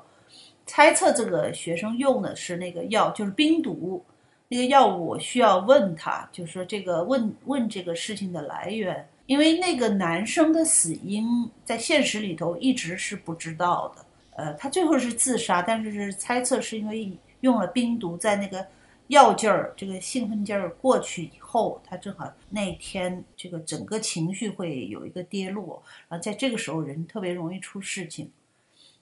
[0.66, 4.04] 猜测这个学生用的是那个药，就是冰毒。
[4.50, 11.26] 那个药物我需要问他，就是说这个问问这个事情的来源，因为那个男生的死因
[11.66, 14.06] 在现实里头一直是不知道的。
[14.38, 18.66] 呃，他最后是自杀，但是是猜测是因为用了冰毒，在那个
[19.08, 28.32] 药劲儿、这个兴奋劲儿过去以后，他正好那天这个整个情绪会有一个跌落，然后在这个时候人特别容易出事情，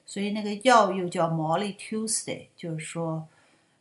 [0.08, 3.28] 所以那个药又叫 Molly Tuesday，就是说。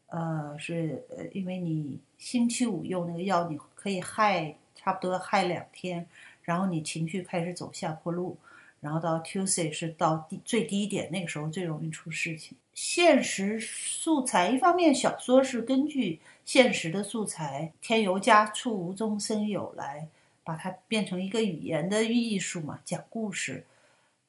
[0.08, 6.06] 呃，是呃，因为你星期五用那个药，你可以害差不多害两天，
[6.42, 8.36] 然后你情绪开始走下坡路，
[8.80, 12.56] 然后到 Tuesday 是到低最低点，那个时候最容易出事情。
[12.74, 20.06] 现实素材，一方面小说是根据现实的素材添油加醋、无中生有来
[20.44, 23.64] 把它变成一个语言的艺术嘛，讲故事。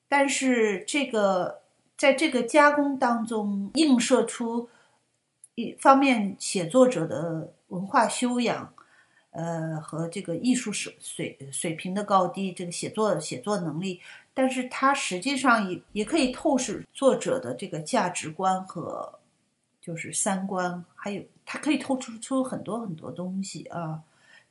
[0.07, 1.61] 但是这个
[1.95, 4.67] 在这个加工当中映射出。
[5.55, 8.73] 一方面，写作者的文化修养，
[9.31, 14.01] 呃，和这个艺术水水水平的高低，这个写作写作能力，
[14.33, 19.17] 但是它实际上也也可以透视作者的这个价值观和
[19.79, 24.03] 就是三观，还有它可以透出出很多很多东西啊。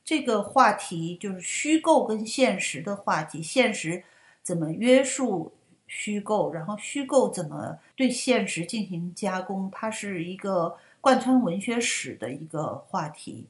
[0.03, 4.03] 这个话题就是虚构跟现实的话题，现实
[4.41, 5.53] 怎么约束
[5.85, 10.75] 虚构，然后虚构怎么对现实进行加工，它是一个。
[11.05, 13.45] 贯穿文学史的一个话题，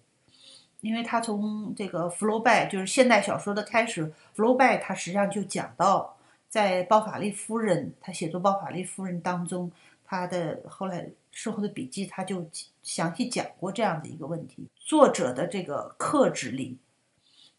[0.81, 6.17] 因为他从这个福楼拜就是现代小说的开始，福楼拜他实际上就讲到，
[6.49, 9.71] 在《包法利夫人》他写作《包法利夫人》当中，
[10.03, 12.45] 他的后来事后的笔记他就
[12.83, 16.77] 详细讲过这样的一个问题：作者的这个克制力，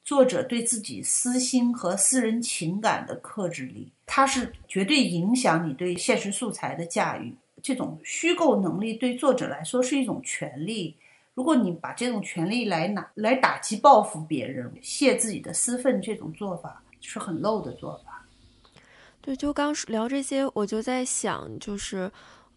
[0.04, 7.34] 作者对自己私心和私人情感的克制力，它是绝对影响你对现实素材的驾驭。
[7.66, 10.96] 这种虚构能力对作者来说是一种权利。
[11.34, 18.24] 如果你把这种权利来拿来打击报复别人、泄自己的私愤，这种做法是很 low 的做法。
[19.20, 22.08] 对，就刚聊这些，我就在想，就是，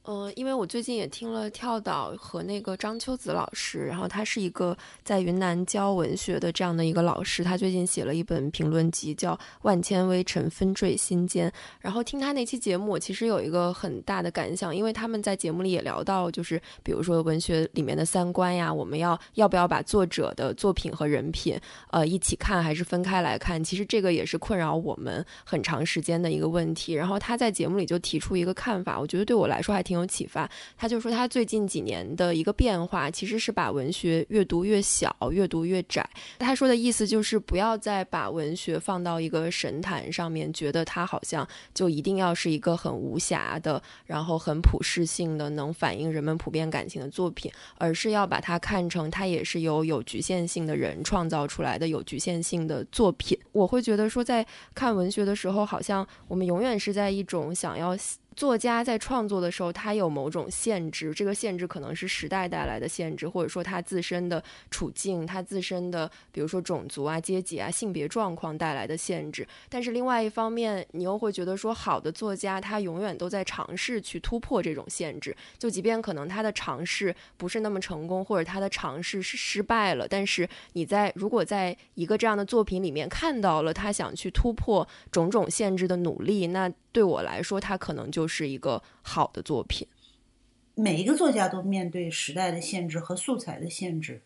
[0.05, 11.47] 嗯，因为我最近也听了跳岛和那个张秋子老师，然后他是一个在云南教文学的这样的一个老师，他最近写了一本评论集，叫《万千微尘纷坠心间》。
[11.79, 21.55] 然后听他那期节目，我其实有一个很大的感想，因为他们在节目里也聊到，就是比如说文学里面的三观呀，我们要要不要把作者的作品和人品
[21.91, 23.63] 呃一起看，还是分开来看？
[23.63, 26.93] 其实这个也是困扰我们很长时间的一个问题。
[26.93, 30.09] 然后他在节目里就提出一个看法，我觉得对我来说还挺有。
[30.09, 36.03] 启发，他就说他最近几年的一个变化，其实是把文学越读越小，越读越窄。
[36.39, 53.37] 他说的意思就是不要再把文学放到一个神坛上面，觉得它好像就一定要是一个很无瑕的，然后很普世性的，能反映人们普遍感情的作品，而是要把它看成它也是由有局限性的人创造出来的有局限性的作品。
[53.51, 57.95] 我会觉得说，在看文学的时候，好像我们永远是在一种想要。
[58.39, 69.45] 作家在创作的时候，他有某种限制，这个限制可能是时代带来的限制，或者说他自身的处境、他自身的，比如说种族啊、阶级啊、性别状况带来的限制。
[69.67, 86.71] 但是另外一方面，你又会觉得说，好的作家他永远都在尝试去突破这种限制，就即便可能他的尝试不是那么成功，或者他的尝试是失败了，但是你在如果在一个这样的作品里面看到了他想去突破种种限制的努力，那。
[86.91, 89.87] 对我来说，它可能就是一个好的作品。
[90.75, 94.21] 每一个作家都面对时代的限制和素材的限制，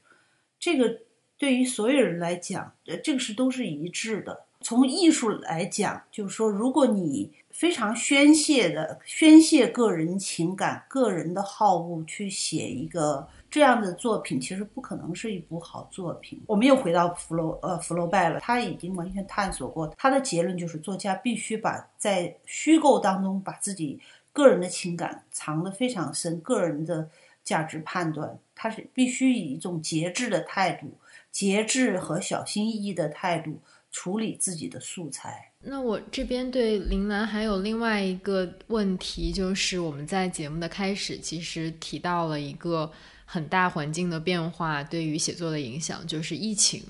[0.60, 1.00] 这个
[1.38, 4.46] 对于所有人来讲，呃，这个是都是一致的。
[4.62, 13.28] 从艺术来讲，就是说，如果你非常宣泄的宣泄个人情感、个人的好恶去写一个。
[13.54, 16.42] 这样的作品其实不可能是一部好作品。
[16.48, 24.00] 我们又回到福楼呃福楼拜了，他已经完全探索过，他的结论就是作家必须把在虚构当中把自己
[24.32, 27.08] 个人的情感藏得非常深，个人的
[27.44, 30.92] 价值判断，他是必须以一种节制的态度、
[31.32, 33.60] 节制和小心翼翼的态度
[33.92, 35.52] 处理自己的素材。
[35.60, 42.92] 那我这边对林兰还有另外一个问题，就是我们在节目的开始其实提到了一个。
[43.26, 46.82] 很大环境的变化对于写作的影响，就是疫情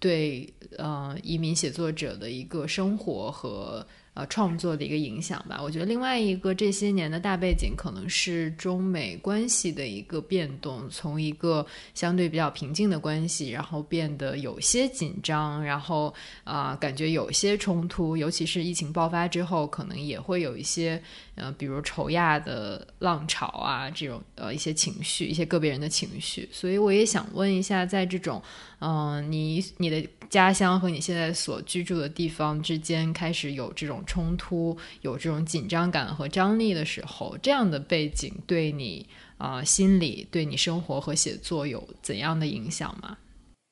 [0.00, 3.86] 对呃移民写作者的一个生活和。
[4.16, 5.60] 呃，创作的一个影响吧。
[5.62, 16.14] 我觉得另外一个这些年的大背景，可能是中美关系的一个变动，从一个相对比较平静的关系，然后变得有些紧张，然后
[16.44, 18.16] 啊，感觉有些冲突。
[18.16, 21.02] 尤其是疫情爆发之后，可能也会有一些
[21.34, 26.48] 呃，比如仇亚的浪潮啊，这种呃一些情绪，一些个别人的情绪。
[26.50, 28.42] 所以我也想问一下，在这种
[28.78, 39.08] 嗯，你你的家乡和你现在所居住的地方之间开始有这种冲突、有这种紧张感和张力的时候，这样的背景对你
[39.38, 43.16] 啊心理、对你生活和写作有怎样的影响吗？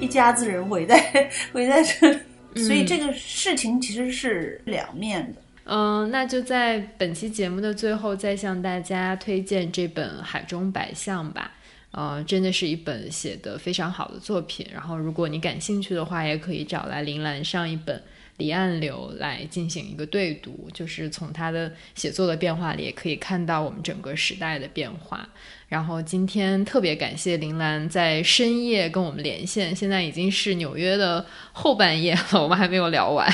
[0.00, 5.40] 一家子人围在围在这里，所以这个事情其实是两面的。
[5.66, 11.52] 嗯，那就在本期节目的最后，再向大家推荐这本《海中百象》吧。
[11.92, 14.66] 呃，真的是一本写的非常好的作品。
[14.72, 18.02] 然后，如果你感兴趣的话，也可以找来铃兰上一本。
[18.38, 25.28] 离岸流来进行一个对读，就是从他的写作的变化里，也可以看到我们整个时代的变化。
[25.68, 33.28] 然后今天特别感谢林兰在深夜跟我们连线，现在已经是纽约的后半夜了，我们还没有聊完。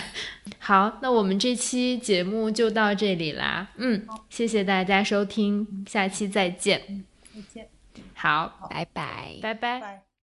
[0.58, 3.68] 好，那我们这期节目就到这里啦。
[3.76, 7.04] 嗯，谢谢大家收听，下期再见。
[7.34, 7.68] 再见。
[8.14, 10.09] 好，拜拜，拜拜。